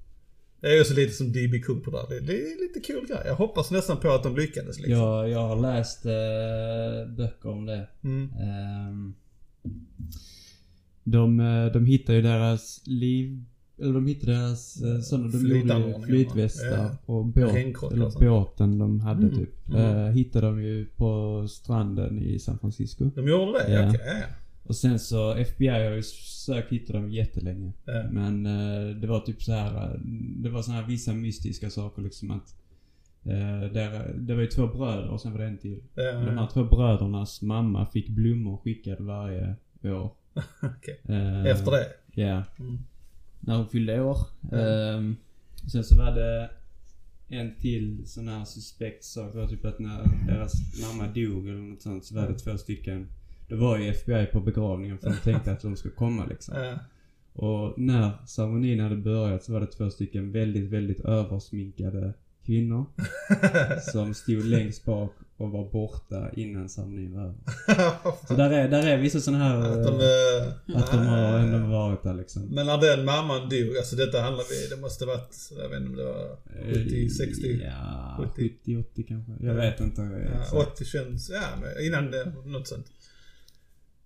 [0.60, 2.04] Det är ju så lite som DB Cooper där.
[2.08, 3.22] Det, det är lite kul grej.
[3.24, 4.92] Jag hoppas nästan på att de lyckades liksom.
[4.92, 7.88] Jag, jag har läst eh, böcker om det.
[8.04, 8.30] Mm.
[8.32, 9.14] Ehm,
[11.04, 13.44] de, eh, de hittar ju deras liv...
[13.80, 16.96] Eller de hittar deras eh, sådana de gjorde flytvästar ja.
[17.06, 19.38] och båt, eller båten de hade Mm.
[19.38, 19.68] typ.
[19.68, 19.96] Mm.
[19.96, 23.10] Eh, hittade de ju på stranden i San Francisco.
[23.14, 23.72] De gjorde det?
[23.72, 23.88] Ja.
[23.88, 24.26] Okej, ja, ja.
[24.68, 27.72] Och sen så FBI har ju sökt hitta dem jättelänge.
[27.84, 28.02] Ja.
[28.10, 29.84] Men eh, det var typ så här.
[29.94, 30.00] eh,
[30.42, 32.54] Det var så här vissa mystiska saker liksom att
[33.24, 35.82] eh, där, det var ju två bröder och sen var det en till.
[35.94, 40.12] Och De här två brödernas mamma fick blommor skickade varje år.
[40.62, 41.00] Okej.
[41.04, 41.86] Eh, Efter det?
[42.22, 42.44] Ja.
[42.58, 42.78] Mm.
[43.40, 44.18] När hon fyllde år.
[44.52, 45.16] Ehm,
[45.72, 46.50] sen så var det
[47.28, 49.32] en till sån här suspekt sak.
[49.32, 50.52] Det var typ att när deras
[50.82, 53.06] mamma dog eller något sånt så var det två stycken.
[53.48, 56.54] Det var ju FBI på begravningen för de tänkte att de skulle komma liksom.
[56.56, 56.78] Ja.
[57.32, 62.14] Och när ceremonin hade börjat så var det två stycken väldigt, väldigt översminkade
[62.46, 62.86] kvinnor.
[63.92, 67.36] som stod längst bak och var borta innan ceremonin var över.
[68.28, 69.56] Så där är, där är vissa såna här...
[69.56, 72.42] Att de, eh, eh, att de har ändå varit där liksom.
[72.42, 75.90] Men när den mamman dog, alltså detta handlar vi, det måste varit, jag vet inte
[75.90, 76.36] om det var
[76.74, 78.48] 70, 60, Ja, 70.
[78.64, 79.32] 70, 80 kanske.
[79.40, 80.02] Jag vet inte.
[80.02, 80.72] ja, exakt.
[80.72, 82.86] 80 känns, ja men innan det, något sånt.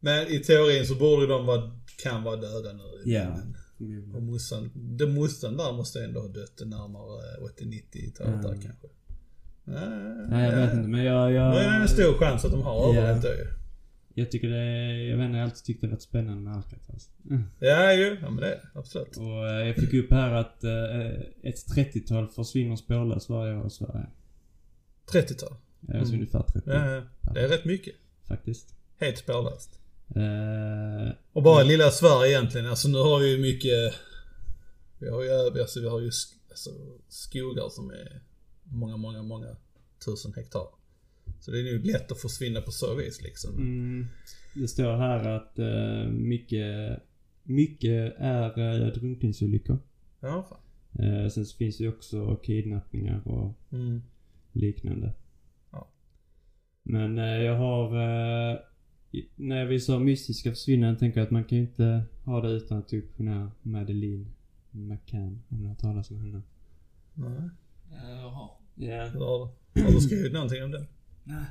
[0.04, 1.70] Men i teorin så borde de vara,
[2.02, 3.10] kan vara döda nu.
[3.12, 3.24] Ja.
[3.78, 8.62] Men, och morsan, den morsan där måste ändå ha dött närmare 80-90-talet där Mm.
[8.62, 8.86] kanske.
[9.64, 9.88] Ja,
[10.28, 10.64] Nej, jag ja.
[10.66, 11.32] vet inte men jag...
[11.32, 13.00] jag Då är det en stor chans att de har Ja.
[13.00, 13.46] överlevt det ju.
[14.14, 16.56] Jag tycker det är, Jag vet inte, jag har alltid tyckt det varit spännande med
[16.56, 17.10] Alcatraz.
[17.30, 17.42] Mm.
[17.58, 18.18] Ja, ju.
[18.22, 18.70] Ja men det är.
[18.74, 19.16] Absolut.
[19.16, 21.06] Och eh, jag fick upp här att eh,
[21.42, 24.06] ett 30-tal försvinner spårlöst varje år i Sverige.
[25.12, 25.54] 30-tal.
[25.88, 26.14] Alltså Mm.
[26.14, 26.70] ungefär 30.
[26.70, 27.32] Ja, ja.
[27.34, 27.94] Det är rätt mycket.
[28.28, 28.74] Faktiskt.
[29.00, 29.78] Helt spårlöst.
[30.08, 32.66] Eh, Och bara lilla Sverige egentligen.
[32.66, 33.94] Alltså nu har vi ju mycket...
[34.98, 36.70] Vi har ju, alltså, vi har ju sk- alltså,
[37.08, 38.20] skogar som är
[38.64, 39.56] många, många, många
[40.06, 40.66] tusen hektar.
[41.40, 43.56] Så det är nog lätt att försvinna på så vis liksom.
[43.56, 44.06] mm,
[44.54, 46.98] det står här att eh, mycket,
[47.42, 49.78] mycket är eh, drunkningsolyckor.
[50.20, 50.58] Ja, fan.
[51.06, 54.02] Eh, sen så finns det ju också kidnappningar och Mm.
[54.52, 55.12] liknande.
[55.72, 55.88] Ja.
[56.82, 57.96] Men eh, jag har...
[59.12, 62.48] Eh, när vi sa mystiska försvinnanden tänker jag att man kan ju inte ha det
[62.48, 64.26] utan att typ den här Madeleine
[64.70, 65.42] McCann.
[65.48, 66.42] Om ni har talat om henne.
[67.14, 67.48] Nej.
[67.90, 68.48] Jaha.
[68.74, 69.04] Ja.
[69.04, 70.00] Har du?
[70.00, 70.86] Skrivit någonting om det?
[71.24, 71.44] Nej.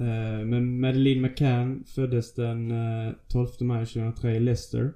[0.00, 4.92] Eh, men Madeleine McCann föddes den eh, 12 maj 2003 i Leicester.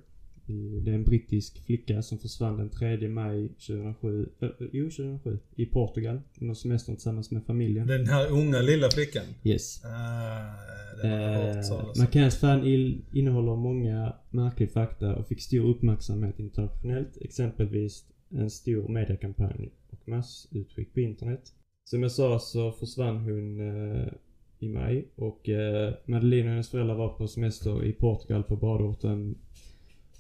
[0.85, 4.29] Det är en brittisk flicka som försvann den 3 maj 2007.
[4.41, 5.39] Eh, jo, 2007.
[5.57, 6.21] I Portugal.
[6.41, 7.87] Under semestern tillsammans med familjen.
[7.87, 9.25] Den här unga lilla flickan.
[9.45, 9.85] Yes.
[9.85, 12.03] Ah, talas om.
[12.03, 12.65] McCanns fan
[13.13, 17.17] innehåller många märkliga fakta och fick stor uppmärksamhet internationellt.
[17.21, 21.53] Exempelvis en stor mediekampanj och massutskick på internet.
[21.85, 24.09] Som jag sa så försvann hon eh,
[24.59, 29.39] i maj och eh, Madeleine och hennes föräldrar var på semester i Portugal på badorten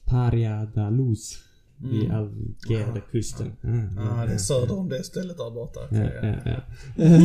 [0.09, 1.38] Praia da Luz
[1.77, 2.16] vid Mm.
[2.16, 3.53] Algarvekusten.
[3.64, 5.81] Mm, Ah, det är söder om det stället där borta.
[5.90, 6.61] Ja, ja, ja.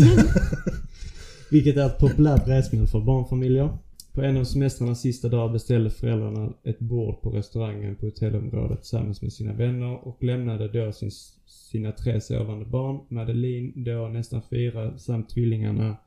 [1.51, 3.77] Vilket är ett populärt resmål för barnfamiljer.
[4.13, 9.21] På en av semestrarnas sista dag beställde föräldrarna ett bord på restaurangen på hotellområdet tillsammans
[9.21, 11.11] med sina vänner och lämnade då sin,
[11.45, 15.97] sina tre sovande barn, Madeleine, då nästan fyra, samt tvillingarna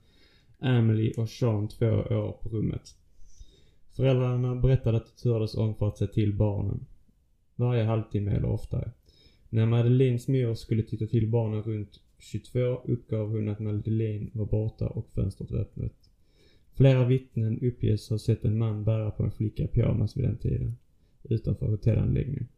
[0.62, 2.94] Emily och Sean, två år, på rummet.
[3.96, 6.86] Föräldrarna berättade att de turades om för att se till barnen.
[7.54, 8.90] Varje halvtimme eller oftare.
[9.48, 14.86] När Madeleines mor skulle titta till barnen runt 22 uppgav hon att Madeleine var borta
[14.86, 16.10] och fönstret var öppet.
[16.72, 20.36] Flera vittnen uppges ha sett en man bära på en flicka i pyjamas vid den
[20.36, 20.76] tiden.
[21.22, 22.48] Utanför hotellanläggningen.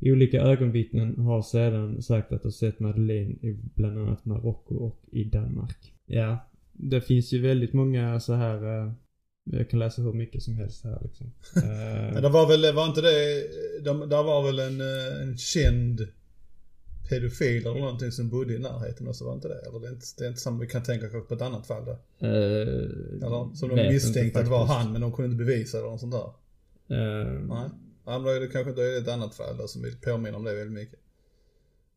[0.00, 5.24] Olika ögonvittnen har sedan sagt att de sett Madeleine i bland annat Marocko och i
[5.24, 5.92] Danmark.
[6.06, 6.38] Ja,
[6.72, 8.82] det finns ju väldigt många så här.
[8.82, 8.92] Eh,
[9.44, 11.32] jag kan läsa hur mycket som helst här liksom.
[11.56, 13.46] Eh, det var väl, var inte det,
[13.84, 16.08] de, där var väl en, eh, en känd
[17.10, 19.58] pedofil eller någonting som bodde i närheten och så var inte det?
[19.68, 21.66] Eller det är inte, det är inte samma, vi kan tänka kanske på ett annat
[21.66, 21.96] fall där.
[22.18, 25.82] eh, Eller som de misstänkte att det var han men de kunde inte bevisa det
[25.82, 26.30] eller något sånt där.
[26.96, 27.68] Eh, Nej.
[28.06, 30.36] Ja, men då är det kanske då är det ett annat fall där som påminner
[30.38, 30.98] om det väldigt mycket.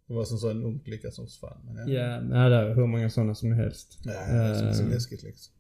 [0.08, 1.58] Det var som så en ung flicka som försvann.
[1.88, 1.94] Ja.
[1.94, 4.00] Ja, nej, det är hur många sådana som helst.
[4.06, 5.54] Ja, det är så läskigt liksom.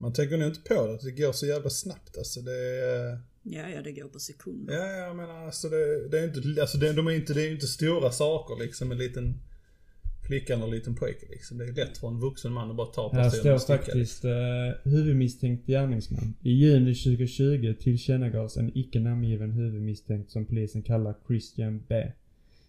[0.00, 2.40] Man tänker nog inte på det, det går så jävla snabbt alltså.
[2.40, 2.52] Det
[2.84, 4.74] är, Ja, ja, det går på sekunder.
[4.74, 7.52] ja, jag menar alltså det, det är inte, alltså det, de är inte, det är
[7.52, 8.92] inte stora saker liksom.
[8.92, 9.34] En liten
[10.26, 11.58] flicka eller en liten pojke liksom.
[11.58, 13.92] Det är lätt för en vuxen man att bara ta Här personen och står sticka.
[13.92, 14.32] faktiskt eh,
[14.84, 16.34] huvudmisstänkt gärningsman.
[16.42, 22.12] I juni 2020 tillkännagavs en icke namngiven huvudmisstänkt som polisen kallar Christian B.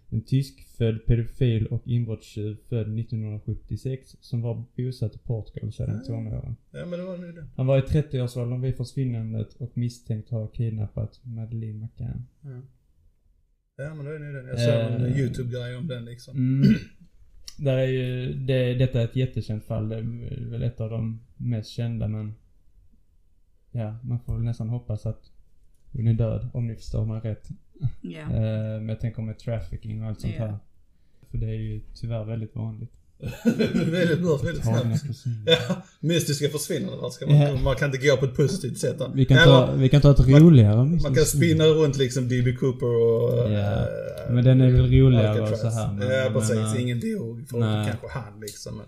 [0.09, 6.55] En tyskfödd pedofil och inbrottstjuv född 1976 som var bosatt i Portugal sedan tonåren.
[6.71, 7.47] Ja men det var nu det.
[7.55, 12.27] Han var i 30-årsåldern vid försvinnandet och misstänkt ha kidnappat Madeleine McCann.
[13.77, 14.47] Ja men det är nu den.
[14.47, 15.19] Jag såg en Eh.
[15.19, 16.37] YouTube-grej om den liksom.
[16.37, 16.75] Mm.
[17.57, 19.89] Där är ju, det, detta är ett jättekänt fall.
[19.89, 22.33] Det är väl ett av de mest kända men...
[23.71, 25.31] Ja, man får väl nästan hoppas att
[25.91, 27.49] hon är död om ni förstår mig rätt.
[27.81, 28.29] Eh,
[28.77, 30.45] men jag tänker med trafficking och allt sånt Ja.
[30.45, 30.57] här.
[31.31, 32.91] För det är ju tyvärr väldigt vanligt.
[33.91, 35.03] väldigt bra, väldigt snabbt.
[35.45, 37.11] Ja, mystiska försvinnanden.
[37.11, 37.55] Ska man, Ja.
[37.55, 39.01] man kan inte gå på ett positivt sätt.
[39.13, 42.55] Vi kan, Eller, ta, vi kan ta ett roligare man kan spinna runt liksom D.B.
[42.55, 43.51] Cooper och...
[43.51, 45.93] Ja, eh, Men den är väl roligare och så här.
[45.93, 47.47] Men, ja precis, men, ingen dog.
[47.49, 47.87] För Nej.
[47.89, 48.77] kanske han liksom.
[48.77, 48.85] Men.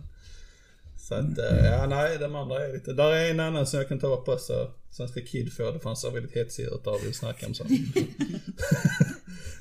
[1.10, 2.94] Så att, eh, ja nej, de andra är lite...
[2.94, 4.72] Där är en annan som jag kan ta upp också.
[4.92, 7.72] Svenska Kid får det för han ser väldigt hetsig ut av att snacka om sånt.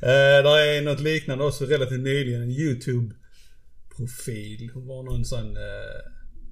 [0.02, 4.70] eh, där är något liknande också relativt nyligen, en YouTube-profil.
[4.74, 5.62] Hon var någon sån, eh,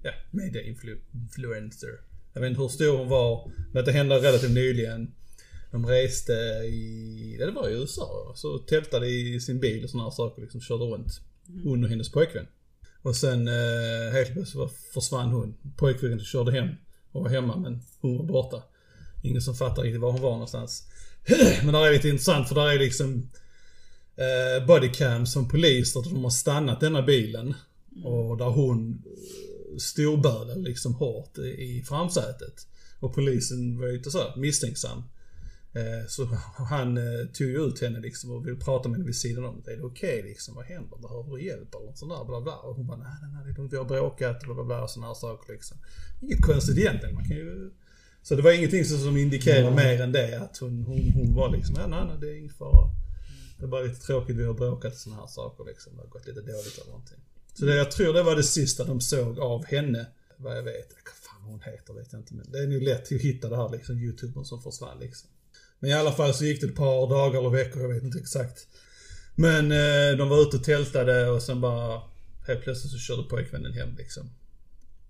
[0.02, 2.00] ja, media-influencer.
[2.32, 5.14] Jag vet inte hur stor hon var, men det hände relativt nyligen.
[5.70, 6.32] De reste
[6.64, 10.60] i, det var i USA, så tältade i sin bil och såna här saker liksom,
[10.60, 11.20] körde runt.
[11.64, 12.46] Hon och hennes pojkvän.
[13.02, 15.54] Och sen eh, helt plötsligt försvann hon.
[15.76, 16.68] Pojkvännen körde hem
[17.12, 18.62] och var hemma men hon var borta.
[19.22, 20.82] Ingen som fattar riktigt var hon var någonstans.
[21.64, 23.30] men det är lite intressant för där är liksom
[24.16, 27.54] eh, bodycams som poliser de har stannat denna bilen.
[28.04, 32.66] Och där hon eh, storbölade liksom hårt i, i framsätet.
[33.00, 35.02] Och polisen var ju lite så misstänksam.
[35.76, 36.24] Eh, Så
[36.74, 39.62] han eh, tog ju ut henne liksom och ville prata med henne vid sidan om.
[39.66, 40.54] Är det okej liksom?
[40.54, 40.96] Vad händer?
[40.96, 42.24] Behöver du hjälp eller något sånt där?
[42.24, 42.56] Bla bla.
[42.56, 43.72] Och hon bara, nej nej nej, det är lugnt.
[43.72, 45.76] vi har bråkat bla bla bla och sådana här saker liksom.
[46.22, 47.14] Inget konstigt egentligen.
[47.14, 47.70] Man kan ju...
[48.22, 51.50] Så det var ingenting som, som indikerar mer än det att hon, hon, hon var
[51.56, 52.90] liksom, ja, nej nej det är ingen fara.
[53.58, 55.96] Det är bara lite tråkigt, vi har bråkat och sådana här saker liksom.
[55.96, 57.18] Det har gått lite dåligt eller någonting.
[57.54, 60.06] Så det, jag tror det var det sista de såg av henne.
[60.36, 60.88] Vad jag vet.
[61.04, 62.34] Vad fan hon heter vet jag inte.
[62.34, 65.30] Men det är nog lätt att hitta det här liksom, youtubern som försvann liksom.
[65.78, 68.18] Men i alla fall så gick det ett par dagar eller veckor, jag vet inte
[68.18, 68.66] exakt.
[69.34, 72.02] Men eh, de var ute och tältade och sen bara
[72.46, 74.30] helt plötsligt så körde pojkvännen hem liksom.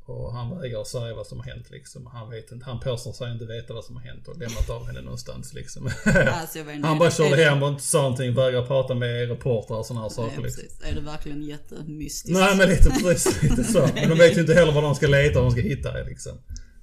[0.07, 2.07] Och han vägrar säga vad som har hänt liksom.
[2.07, 4.87] Han vet inte, han påstår sig inte veta vad som har hänt och lämnat av
[4.87, 5.91] henne någonstans liksom.
[6.05, 10.03] Alltså, han bara körde hem och inte sa någonting, vägrade prata med reportrar och sådana
[10.03, 10.65] här saker Nej, liksom.
[10.85, 12.39] Är det verkligen jättemystiskt?
[12.39, 13.79] Nej men lite precis, lite så.
[13.95, 16.33] Men de vet ju inte heller vad de ska leta och de ska hitta liksom.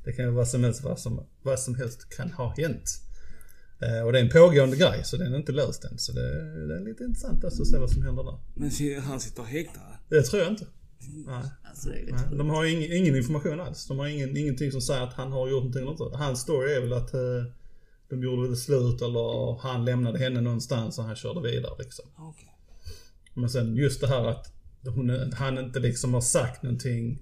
[0.04, 2.89] Det kan ju vad som helst, vad som, vad som helst kan ha hänt.
[3.84, 5.98] Eh, och det är en pågående grej så den är inte löst än.
[5.98, 8.38] Så det, det är lite intressant alltså att se vad som händer där.
[8.54, 9.80] Men han sitter häktad.
[10.10, 10.65] Det tror jag inte.
[11.26, 11.43] Nej.
[11.63, 12.38] Alltså, det Nej.
[12.38, 13.88] De har ingen, ingen information alls.
[13.88, 16.17] De har ingen, ingenting som säger att han har gjort någonting eller inte.
[16.17, 17.19] Hans story är väl att eh,
[18.10, 22.06] de gjorde väl slut eller han lämnade henne någonstans och han körde vidare liksom.
[22.17, 22.56] Okej.
[23.34, 24.54] Men sen just det här att
[24.86, 27.22] hon, han inte liksom har sagt någonting.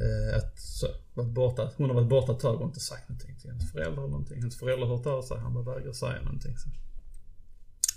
[0.00, 3.38] Eh, att så, varit borta, hon har varit borta ett tag och inte sagt någonting
[3.40, 4.38] till hennes föräldrar eller någonting.
[4.38, 6.58] Hennes föräldrar har hört av sig, han bara vägrar säga någonting.
[6.58, 6.68] Så.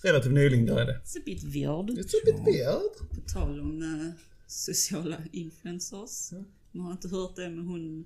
[0.07, 1.01] Relativt nyligen där är det.
[1.05, 1.89] It's a bit weird.
[1.89, 3.09] It's a bit weird.
[3.09, 6.31] På tal om eh, sociala influencers.
[6.71, 8.05] Man har inte hört det med hon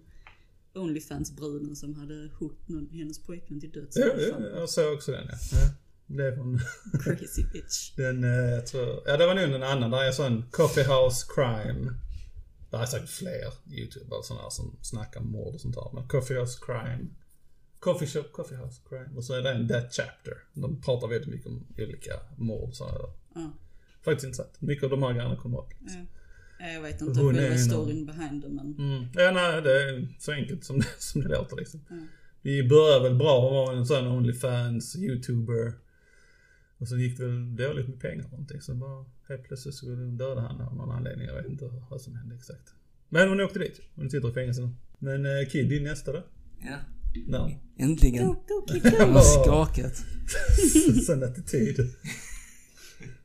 [0.74, 2.30] Onlyfans-bruden som hade
[2.66, 3.98] någon, hennes pojkvän till döds.
[3.98, 5.38] Ja, ja, jag såg också den ja.
[5.52, 5.70] ja.
[6.06, 6.60] Det från
[7.04, 7.92] Crazy bitch.
[7.96, 9.92] den, eh, jag tror, ja det var nog en annan.
[9.92, 11.94] Där är sån Coffee House Crime.
[12.70, 15.90] Det är säkert fler youtubers sådana här som snackar om mord och sånt där.
[15.94, 17.06] Men Coffee House Crime.
[17.80, 19.10] Coffee Shop, Coffee House Crime.
[19.16, 20.34] Och så är det en That Chapter.
[20.54, 22.96] De pratar väldigt mycket om olika mord och sådär.
[23.36, 23.52] Ja.
[24.06, 24.62] Faktiskt intressant.
[24.62, 25.74] Mycket av de här grejerna kommer upp.
[25.80, 26.06] Ja.
[26.60, 29.06] Ja, Jag vet inte själva storyn behind det men Mm.
[29.14, 31.80] Ja, nej, det är så enkelt som, som det låter liksom.
[31.90, 32.08] Mm.
[32.42, 35.74] Vi började väl bra, hon var en sån Onlyfans, YouTuber.
[36.78, 38.62] Och så gick det väl dåligt med pengar och någonting.
[38.62, 41.28] Så bara helt plötsligt så dödade han av någon anledning.
[41.28, 42.74] Jag vet inte vad som hände exakt.
[43.10, 43.82] Men hon åkte dit.
[43.96, 44.70] Hon sitter i fängelse nu.
[45.00, 46.24] Men eh, Kid, din nästa då?
[46.60, 46.78] Ja.
[47.28, 47.60] Där.
[47.80, 48.28] Äntligen.
[48.28, 48.36] Go!
[49.14, 50.04] har skakat.
[51.06, 51.78] Sån attityd.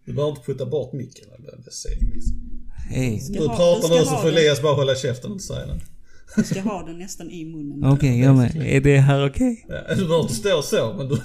[0.04, 1.24] Du behöver inte putta bort micken
[1.64, 2.36] det säger liksom.
[2.90, 3.22] Hej.
[3.28, 4.28] Du pratar nu så får.
[4.28, 5.82] Elias bara hålla käften och inte säga något.
[6.36, 7.84] Du ska ha den nästan i munnen.
[7.84, 8.56] Okej, jag med.
[8.56, 9.66] Är det här okej?
[9.68, 11.16] Ja, du behöver inte stå så, men du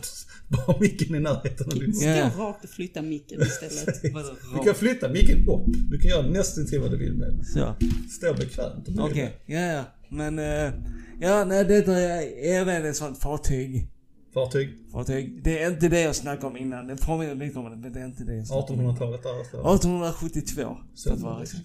[0.49, 2.31] bara micken i närheten av din Stå Ja.
[2.37, 4.01] rakt och flytta micken istället.
[4.03, 5.65] Du kan flytta micken upp.
[5.91, 7.45] Du kan göra nästan till vad du vill med den.
[7.45, 7.75] Så.
[8.17, 8.87] Stå bekvämt.
[8.99, 9.83] Okej, ja ja.
[10.09, 10.73] Men, eh,
[11.19, 13.87] ja nej detta är även ett sånt fartyg.
[14.33, 14.69] Fartyg.
[14.91, 15.41] Fartyg.
[15.43, 16.87] Det är inte det jag snackade om innan.
[16.87, 18.79] Det påminner lite om det, men det är inte det jag snackade om.
[18.97, 19.43] 1800-talet där.
[19.51, 19.75] Så.
[19.75, 20.77] 1872.
[21.03, 21.63] För att vara exakt.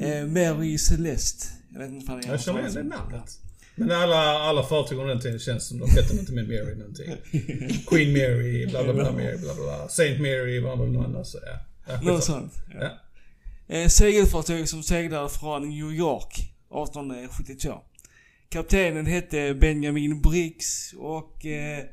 [0.00, 1.46] Eh, Mary Celeste.
[1.72, 3.40] Jag vet inte om Jag känner igen det namnet.
[3.76, 7.06] Men alla, alla fartyg under den tiden känns som de hette inte med Mary någonting.
[7.86, 9.88] Queen Mary, bla bla bla, Mary, bla bla bla.
[9.88, 11.92] Saint Mary var väl någon annan så ja.
[11.92, 12.52] ja Något sånt.
[12.74, 12.80] Ja.
[12.80, 13.76] Ja.
[13.76, 17.74] Eh, segelfartyg som seglade från New York 1872.
[18.48, 21.84] Kaptenen hette Benjamin Briggs och eh,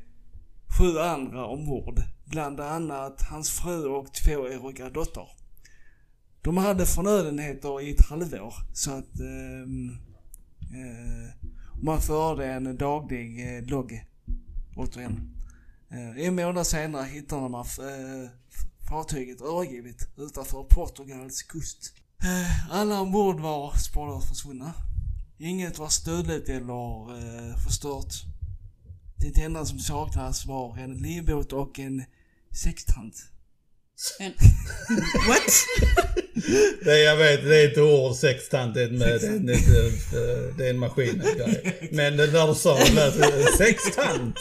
[0.78, 2.00] sju andra ombord.
[2.24, 5.28] Bland annat hans fru och tvååriga dotter.
[6.42, 9.90] De hade förnödenheter i ett halvår så att ehm,
[10.60, 11.43] eh,
[11.82, 14.04] man förde en daglig eh, logg
[14.76, 15.30] återigen.
[15.90, 18.30] Eh, en månad senare hittade man eh,
[18.88, 21.92] fartyget övergivet utanför Portugals kust.
[22.22, 24.72] Eh, Alla ombord var spårlöst försvunna.
[25.38, 28.14] Inget var stulet eller eh, förstört.
[29.16, 32.04] Det enda som saknades var en livbåt och en
[32.50, 33.16] sextant.
[34.20, 34.32] En...
[35.28, 35.52] What?
[36.84, 40.58] Det jag vet, det är ett ord, sextant, det är, med, det, är, det, är,
[40.58, 41.22] det är en maskin.
[41.90, 44.38] Men det när du sa det lät det, sextant.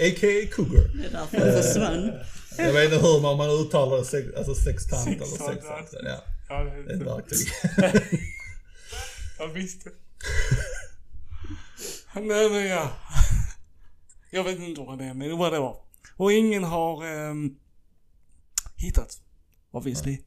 [0.00, 0.48] A.k.a.
[0.52, 0.88] cougar.
[0.94, 2.12] Det är därför den försvann.
[2.58, 5.88] Jag vet inte hur man, man uttalar det, sex, alltså sextant eller Sextant.
[6.04, 7.48] Ja, Ja, det är ett verktyg.
[9.38, 9.90] Jag visste.
[12.14, 12.90] Nej men ja.
[14.30, 15.76] Jag vet inte vad det är, men var.
[16.16, 17.56] Och ingen har ehm,
[18.76, 19.18] hittat,
[19.74, 20.18] obviously.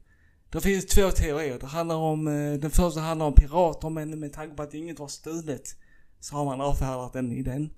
[0.50, 1.58] Det finns två teorier.
[1.58, 4.98] Det handlar om, eh, den första handlar om pirater, men med tanke på att inget
[4.98, 5.76] var stulet
[6.20, 7.70] så har man avfärdat den idén.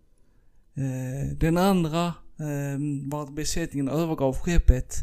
[0.74, 4.94] Eh, den andra ehm, var att besättningen övergav skeppet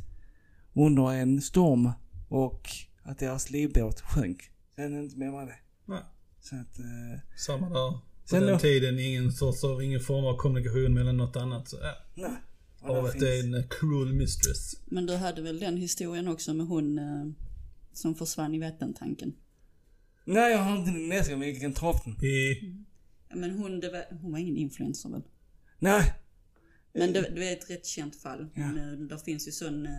[0.74, 1.92] under en storm
[2.30, 2.70] och
[3.04, 4.52] att deras livbåt sjönk.
[4.76, 5.56] Sen är det inte mer med det.
[5.86, 6.02] Nej.
[6.42, 7.92] Så att, eh, Samma där.
[7.92, 8.60] På Sen den då?
[8.60, 11.68] tiden ingen sorts av, ingen form av kommunikation mellan något annat.
[11.68, 11.94] Så, ja.
[12.16, 12.38] nej.
[12.90, 14.76] Och Havet där är finns- en eh, cruel mistress.
[14.86, 17.26] Men du hade väl den historien också med hon eh,
[17.94, 19.34] som försvann i vattentanken?
[20.26, 22.26] Nej, jag har inte läst men jag kan ta upp den.
[22.26, 22.74] I,
[23.30, 25.22] Ja, Men hon, det var, hon var ingen influencer väl?
[25.80, 26.14] Nej.
[26.94, 28.48] Men det, det är ett rätt känt fall.
[28.56, 28.62] Ja.
[28.64, 29.92] Eh, där finns ju sån eh,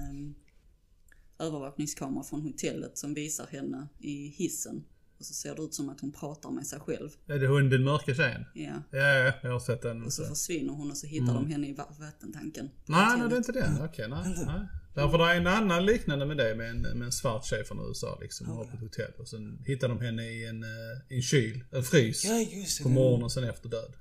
[1.38, 4.84] övervakningskamera från hotellet som visar henne i hissen.
[5.18, 7.08] Och så ser det ut som att hon pratar med sig själv.
[7.26, 8.44] är det hon den mörka tjejen?
[8.54, 8.82] Ja.
[8.90, 10.02] Ja, ja, jag har sett den.
[10.02, 12.70] Och så försvinner hon och så hittar de henne i va- vattentanken.
[12.86, 13.72] Nej, nej, det är inte det.
[13.84, 14.60] Okej, nej, nej.
[14.94, 17.78] Därför det är en annan liknande med det med en, med en svart tjej från
[17.88, 18.46] USA liksom.
[18.46, 20.68] Hon var på ett hotell och sen hittar de henne i en, eh,
[21.08, 22.24] i en kyl, en frys.
[22.24, 22.82] Ja, just det.
[22.84, 23.92] På morgonen och sen efter död.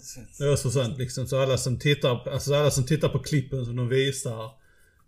[0.00, 0.38] Sett.
[0.38, 1.26] Det är så sant liksom.
[1.26, 4.50] Så alla som tittar, alltså alla som tittar på klippen som de visar.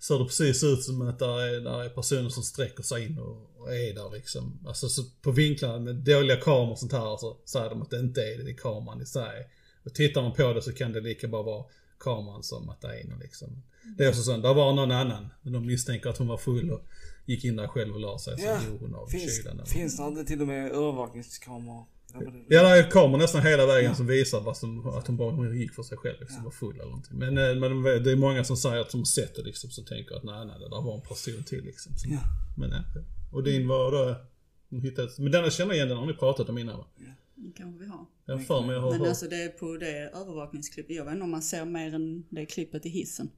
[0.09, 3.19] Ser det precis ut som att där är, där är personer som sträcker sig in
[3.19, 4.59] och, och är där liksom.
[4.67, 7.99] Alltså så på vinklarna med dåliga kameror och sånt här så säger de att det
[7.99, 9.49] inte är det, det är kameran i sig.
[9.85, 11.65] Och tittar man på det så kan det lika bara vara
[11.99, 13.63] kameran som att det är inne liksom.
[13.99, 15.29] Det är också så, där var någon annan.
[15.43, 16.81] Men de misstänker att hon var full och
[17.27, 18.39] gick in där själv och la sig.
[18.39, 19.67] Så Ja, dog hon av Finns, kylan.
[19.67, 21.85] finns det inte till och med övervakningskameror?
[22.25, 25.17] Ja, det- Ja, det är kameror nästan hela vägen som visar vad som, att hon
[25.17, 27.19] bara gick för sig själv liksom, var full eller någonting.
[27.19, 30.15] Men, eh, men det är många som säger att de sett det liksom, som tänker
[30.15, 31.93] att nej, nej, det där var en person till liksom.
[31.97, 32.19] Så, Ja.
[32.57, 32.83] Men ja.
[33.33, 34.17] Och din var då,
[34.71, 36.87] hon hittades, men denna känner jag igen, den har ni pratat om innan va?
[37.35, 38.07] Det kanske vi har.
[38.27, 39.09] Jag för mig jag har Men hört.
[39.09, 40.97] alltså det är på det övervakningsklippet.
[40.97, 43.31] Jag vet inte om man ser mer än det klippet i hissen.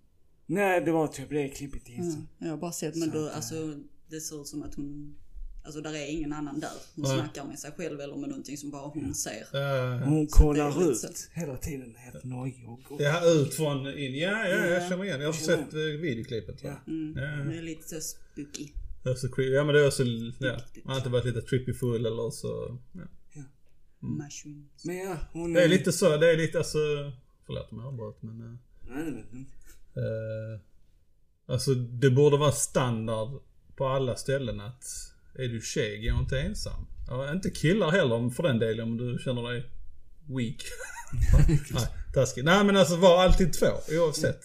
[0.46, 2.12] Nej, det var typ det klippet i hissen.
[2.12, 2.26] Mm.
[2.38, 3.74] Jag har bara sett, men Så då, att, eh, alltså
[4.10, 5.16] det ser ut som att hon,
[5.64, 6.70] alltså där är ingen annan där.
[6.96, 7.18] Hon Nej.
[7.18, 9.46] snackar med sig själv eller med någonting som bara hon ser.
[9.52, 11.08] Ja, Hon är kollar ut så.
[11.32, 12.64] hela tiden, helt nojig
[12.98, 14.14] ja, ut från in.
[14.14, 14.88] Ja, ja, jag Ja.
[14.88, 15.20] känner igen.
[15.20, 16.62] Jag har sett eh, videoklippet.
[16.62, 16.74] Ja.
[16.86, 17.14] Mm.
[17.16, 17.44] Ja, ja.
[17.44, 18.68] Det är lite så spooky.
[19.04, 19.52] Är så creepy.
[19.52, 20.58] Ja men det är också, ja.
[20.84, 22.78] Man har inte varit lite trippy full eller så.
[22.92, 23.00] Ja.
[24.00, 24.84] Mushrooms.
[24.84, 25.52] Men ja, hon...
[25.52, 26.78] Det är lite så, det är lite alltså,
[27.46, 28.40] förlåt om jag avbröt men.
[28.40, 28.56] eh,
[28.88, 29.56] Nej, det vet jag inte.
[29.96, 30.60] Eh,
[31.54, 33.40] alltså det borde vara standard
[33.76, 34.84] på alla ställen att
[35.38, 36.86] är du tjej, gå inte ensam.
[37.08, 39.64] Ja, inte killar heller för den delen om du känner dig
[40.28, 40.62] weak.
[41.74, 42.44] Nej, taskigt.
[42.44, 44.40] Nej men alltså var alltid två oavsett.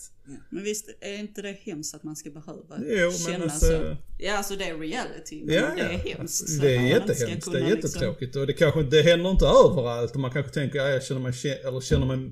[0.50, 3.98] Men visst, är inte det hemskt att man ska behöva Jo, men känna alltså- så?
[4.20, 6.16] Ja, alltså det är reality, men Ja, det är ja.
[6.18, 6.62] hemskt.
[6.62, 7.52] Det är Att man inte ska jättehemskt.
[7.52, 8.36] Det är liksom- jättetråkigt.
[8.36, 10.12] Och det kanske det händer inte överallt.
[10.14, 11.34] Och man kanske tänker, ja, jag känner mig,
[11.66, 12.32] eller känner mig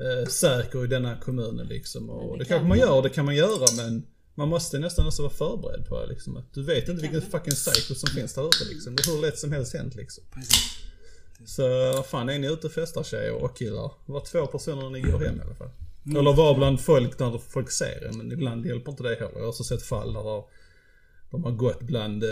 [0.00, 2.10] eh, säker i denna kommunen liksom.
[2.10, 2.88] Och det det, kan kanske man man.
[2.88, 6.36] gör, det kan man göra men man måste nästan också vara förberedd på det liksom.
[6.36, 8.96] Att du vet inte vilken fucking psycho som finns där ute liksom.
[8.96, 10.24] Det är hur lätt som helst hänt liksom.
[11.46, 11.62] Så
[12.02, 13.92] fan, är ni ute och festar tjejer och killar?
[14.06, 15.70] Var två personer när ni går hem i alla fall.
[16.16, 19.32] Eller var bland folk när folk ser er, men ibland hjälper inte det heller.
[19.34, 20.22] Jag har också sett fall där
[21.30, 22.30] de- har gått bland eh,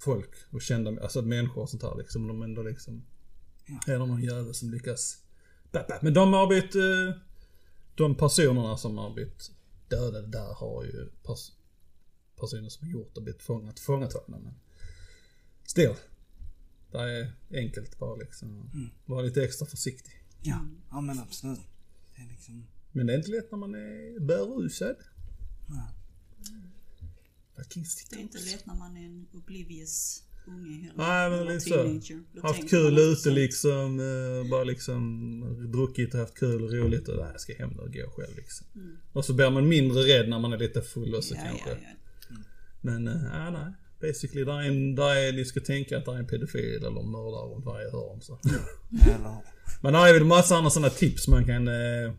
[0.00, 2.28] folk och kända, alltså människor och sånt här liksom.
[2.28, 3.04] De ändå liksom,
[3.86, 5.16] är det någon jävel som lyckas.
[6.00, 7.14] Men de har blivit, eh,
[7.94, 9.50] de personerna som har blivit
[9.96, 11.52] dödade där har ju pers-
[12.36, 14.38] personer som har gjort och blivit fångat, fångatagna.
[14.38, 14.54] Men
[15.64, 15.94] still.
[16.92, 18.70] Det är enkelt bara liksom.
[19.06, 20.24] Vara lite extra försiktig.
[20.42, 21.60] Ja, ja men absolut.
[22.16, 22.66] Det är liksom...
[22.92, 24.96] Men det är inte lätt när man är berusad.
[25.68, 25.88] Ja.
[27.56, 30.94] Fucking Det är inte lätt när man är en oblivious unge heller.
[30.96, 32.16] Nej, men lite så.
[32.42, 34.00] Haft kul ute liksom.
[34.00, 37.78] eh, Bara liksom druckit och haft kul och roligt och nej, jag ska hem nu
[37.78, 38.66] och gå själv liksom.
[39.12, 41.46] Och så blir man mindre rädd när man är lite full också Mm.
[41.46, 41.70] Ja, kanske.
[41.70, 41.76] ja,
[42.30, 42.36] ja.
[42.80, 43.72] Men äh, nej.
[44.00, 47.00] Basically, där är, en, där är, ni ska tänka att det är en pedofil eller
[47.00, 48.20] en mördare runt varje hörn.
[48.20, 48.38] Så.
[49.82, 52.12] Men där är väl massa andra sådana tips man kan eh,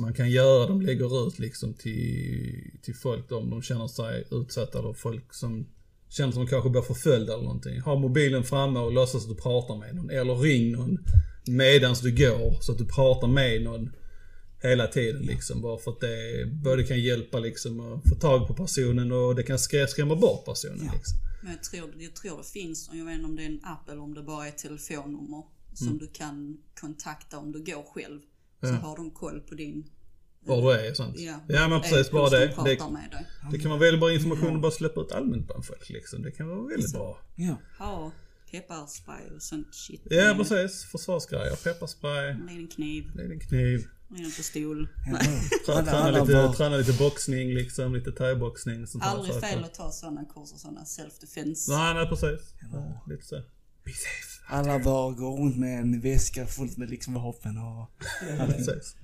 [0.00, 0.66] man kan göra.
[0.66, 5.66] De lägger ut liksom till, till folk om de känner sig utsatta eller folk som
[6.10, 7.80] känner som de kanske blir förföljda eller någonting.
[7.80, 10.10] Ha mobilen framme och låtsas att du pratar med någon.
[10.10, 10.98] Eller ring någon
[11.46, 13.90] medans du går så att du pratar med någon
[14.62, 15.60] hela tiden liksom.
[15.62, 19.42] Bara för att det både kan hjälpa liksom att få tag på personen och det
[19.42, 20.92] kan skrä- skrämma bort personen Ja.
[20.94, 21.18] liksom.
[21.42, 23.60] Men jag tror, jag tror det finns, och jag vet inte om det är en
[23.64, 25.42] app eller om det bara är telefonnummer
[25.74, 25.98] som Mm.
[25.98, 28.20] du kan kontakta om du går själv.
[28.62, 29.84] Så har de koll på din...
[30.44, 31.18] Var du är och sånt.
[31.18, 32.46] Ja, ja men precis, bara det.
[32.46, 32.90] det.
[32.90, 33.26] med dig.
[33.52, 36.22] Det kan vara väldigt bra information att bara släppa ut allmänt bland folk liksom.
[36.22, 37.18] Det kan vara väldigt bra.
[37.36, 37.56] Ja.
[37.78, 38.12] Ha
[38.50, 40.02] pepparspray och sånt shit.
[40.10, 40.36] Ja med.
[40.48, 41.56] precis, försvarsgrejer.
[41.56, 43.02] Pepparspray, En liten kniv,
[43.48, 43.86] kniv.
[44.10, 44.88] en liten pistol.
[45.66, 48.86] Trä- Alla- Träna lite, träna lite boxning liksom, lite thaiboxning.
[48.86, 49.46] sånt här Aldrig saker.
[49.48, 51.70] fel att ta sådana kurser, sådana self-defense.
[51.70, 52.54] Nej, nej precis.
[52.72, 53.36] Ja, lite så.
[53.84, 54.30] Be safe.
[54.48, 57.90] Alla bara går runt med en väska fullt med liksom vapen och...
[58.46, 58.96] Precis.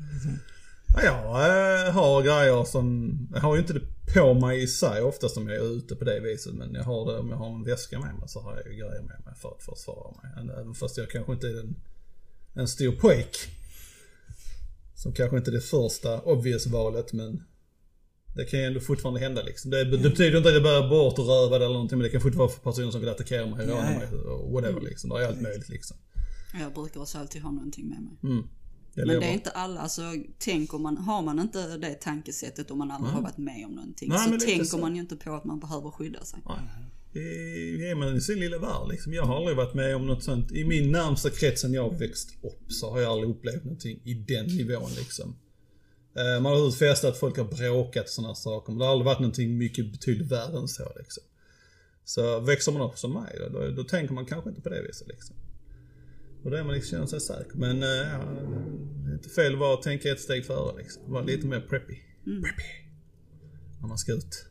[0.96, 3.80] Ja, jag eh, har grejer som, jag har ju inte det
[4.14, 6.54] på mig i sig oftast om jag är ute på det viset.
[6.54, 8.72] Men jag har det, om jag har en väska med mig så har jag ju
[8.72, 10.54] grejer med mig för att försvara mig.
[10.60, 11.76] Även fast jag kanske inte är en,
[12.54, 13.36] en stor pojk.
[14.94, 17.42] Som kanske inte är det första obvious valet men
[18.36, 19.70] det kan ju ändå fortfarande hända liksom.
[19.70, 22.20] Det, det betyder inte att jag börjar bort och röva eller någonting men det kan
[22.20, 25.10] fortfarande vara personer som vill attackera mig, råna Ja, mig och whatever liksom.
[25.10, 25.96] Det är allt möjligt liksom.
[26.60, 28.32] Jag brukar också alltid ha någonting med mig.
[28.32, 28.48] Mm.
[28.96, 30.02] Men det är inte alla, alltså
[30.38, 34.08] tänker man, har man inte det tankesättet om man aldrig har varit med om någonting
[34.08, 34.78] Nej, så tänker så.
[34.78, 36.38] man ju inte på att man behöver skydda sig.
[37.12, 39.12] I- Är man i sin lilla värld liksom.
[39.12, 40.52] Jag har aldrig varit med om något sånt.
[40.52, 44.14] I min närmsta krets sen jag växt upp så har jag aldrig upplevt någonting i
[44.14, 45.36] den nivån liksom.
[46.16, 46.68] Eh, Man har
[47.08, 48.72] att folk har bråkat och sådana saker.
[48.72, 51.22] Men det har aldrig varit någonting mycket betydligt värre än så liksom.
[52.04, 54.82] Så växer man upp som mig då, då, då tänker man kanske inte på det
[54.82, 55.36] viset liksom.
[56.44, 57.52] Och då är man liksom, känner sig säker.
[57.54, 58.46] Men eh, ja, det
[59.16, 61.12] inte fel att vara att tänka ett steg före liksom.
[61.12, 61.94] Vara lite mer preppy.
[62.24, 62.62] Preppy.
[63.80, 64.46] När man ska ut.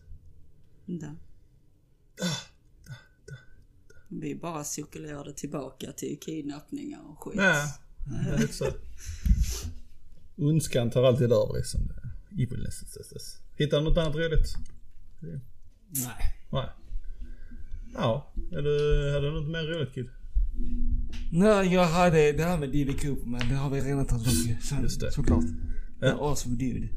[0.85, 1.15] Där.
[4.07, 7.35] Vi bara cirkulerade tillbaka till kidnappningar och skit.
[7.37, 7.67] Ja,
[8.33, 8.65] är lite så.
[10.37, 11.91] Ondskan tar alltid över liksom.
[12.31, 12.83] Evilness.
[13.55, 14.55] Hittar du något annat roligt?
[15.19, 15.41] Nej.
[16.51, 16.69] Nej.
[17.93, 20.09] Ja, är du, hade du något mer roligt Kid?
[21.31, 22.93] Nej, jag hade det här med D.B.
[22.93, 25.11] Cooper men det har vi redan tagit upp så, Just det.
[25.11, 25.43] Såklart.
[26.01, 26.11] Ja.
[26.11, 26.87] Awesome dude.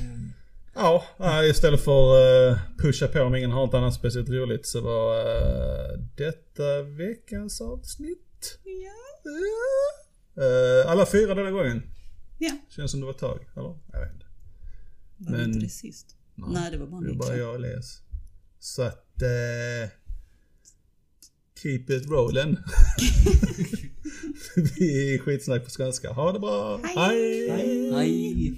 [0.00, 0.32] Mm.
[0.74, 4.80] Ja, nej, istället för uh, pusha på om ingen har något annat speciellt roligt så
[4.80, 8.58] var uh, detta veckans avsnitt.
[8.64, 10.42] Ja.
[10.42, 11.82] Uh, alla fyra denna gången.
[12.38, 12.52] Ja.
[12.68, 13.78] Känns som det var ett tag, eller?
[13.92, 14.26] Jag vet inte.
[15.16, 16.16] Var det Men- inte det sist?
[16.34, 17.28] Nej, det var bara Det Niklas.
[17.28, 18.02] bara jag och Elias.
[18.58, 19.22] Så att...
[19.22, 19.90] Eh,
[21.62, 22.56] keep it rolling.
[24.56, 26.12] Vi är skitsnack på skånska.
[26.12, 26.80] Ha det bra.
[26.96, 27.50] Hej.
[27.94, 28.54] Hej.